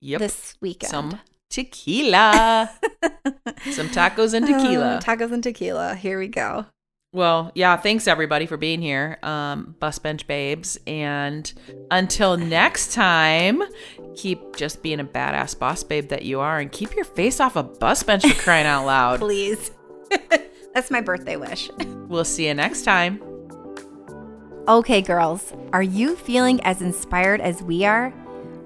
Yep. 0.00 0.18
this 0.20 0.54
weekend. 0.62 0.90
Some 0.90 1.20
tequila. 1.50 2.70
Some 3.72 3.88
tacos 3.90 4.32
and 4.32 4.46
tequila. 4.46 4.96
Uh, 4.96 5.00
tacos 5.00 5.30
and 5.32 5.42
tequila. 5.42 5.94
Here 5.94 6.18
we 6.18 6.28
go. 6.28 6.64
Well, 7.12 7.50
yeah, 7.54 7.76
thanks 7.76 8.06
everybody 8.06 8.46
for 8.46 8.56
being 8.56 8.80
here, 8.80 9.18
um, 9.24 9.74
Bus 9.80 9.98
Bench 9.98 10.26
Babes. 10.26 10.78
And 10.86 11.52
until 11.90 12.36
next 12.36 12.94
time, 12.94 13.62
keep 14.16 14.56
just 14.56 14.80
being 14.82 15.00
a 15.00 15.04
badass 15.04 15.58
boss 15.58 15.82
babe 15.82 16.08
that 16.08 16.22
you 16.24 16.40
are 16.40 16.60
and 16.60 16.70
keep 16.72 16.94
your 16.94 17.04
face 17.04 17.40
off 17.40 17.56
a 17.56 17.62
bus 17.64 18.02
bench 18.04 18.24
for 18.24 18.40
crying 18.42 18.66
out 18.66 18.86
loud. 18.86 19.18
Please. 19.20 19.70
That's 20.72 20.90
my 20.90 21.00
birthday 21.00 21.36
wish. 21.36 21.68
We'll 22.08 22.24
see 22.24 22.46
you 22.46 22.54
next 22.54 22.82
time. 22.84 23.20
Okay, 24.68 25.00
girls, 25.00 25.54
are 25.72 25.82
you 25.82 26.14
feeling 26.14 26.60
as 26.64 26.82
inspired 26.82 27.40
as 27.40 27.62
we 27.62 27.84
are? 27.84 28.12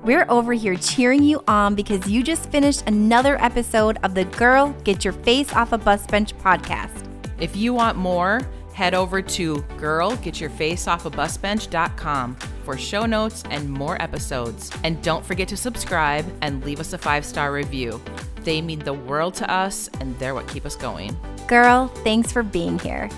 We're 0.02 0.26
over 0.28 0.52
here 0.52 0.74
cheering 0.74 1.22
you 1.22 1.42
on 1.48 1.76
because 1.76 2.10
you 2.10 2.22
just 2.22 2.50
finished 2.50 2.82
another 2.86 3.40
episode 3.40 3.98
of 4.02 4.14
the 4.14 4.24
Girl 4.24 4.76
Get 4.84 5.02
Your 5.04 5.14
Face 5.14 5.54
Off 5.54 5.72
a 5.72 5.78
Bus 5.78 6.06
Bench 6.06 6.36
podcast. 6.38 7.08
If 7.38 7.56
you 7.56 7.72
want 7.72 7.96
more, 7.96 8.42
head 8.74 8.92
over 8.92 9.22
to 9.22 9.56
girlgetyourfaceoffabusbench.com 9.78 12.34
for 12.64 12.76
show 12.76 13.06
notes 13.06 13.42
and 13.48 13.70
more 13.70 14.02
episodes. 14.02 14.70
And 14.82 15.02
don't 15.02 15.24
forget 15.24 15.48
to 15.48 15.56
subscribe 15.56 16.26
and 16.42 16.62
leave 16.64 16.80
us 16.80 16.92
a 16.92 16.98
five 16.98 17.24
star 17.24 17.50
review. 17.52 18.02
They 18.42 18.60
mean 18.60 18.80
the 18.80 18.92
world 18.92 19.32
to 19.34 19.48
us 19.50 19.88
and 20.00 20.18
they're 20.18 20.34
what 20.34 20.48
keep 20.48 20.66
us 20.66 20.76
going. 20.76 21.16
Girl, 21.46 21.86
thanks 22.02 22.32
for 22.32 22.42
being 22.42 22.78
here. 22.80 23.08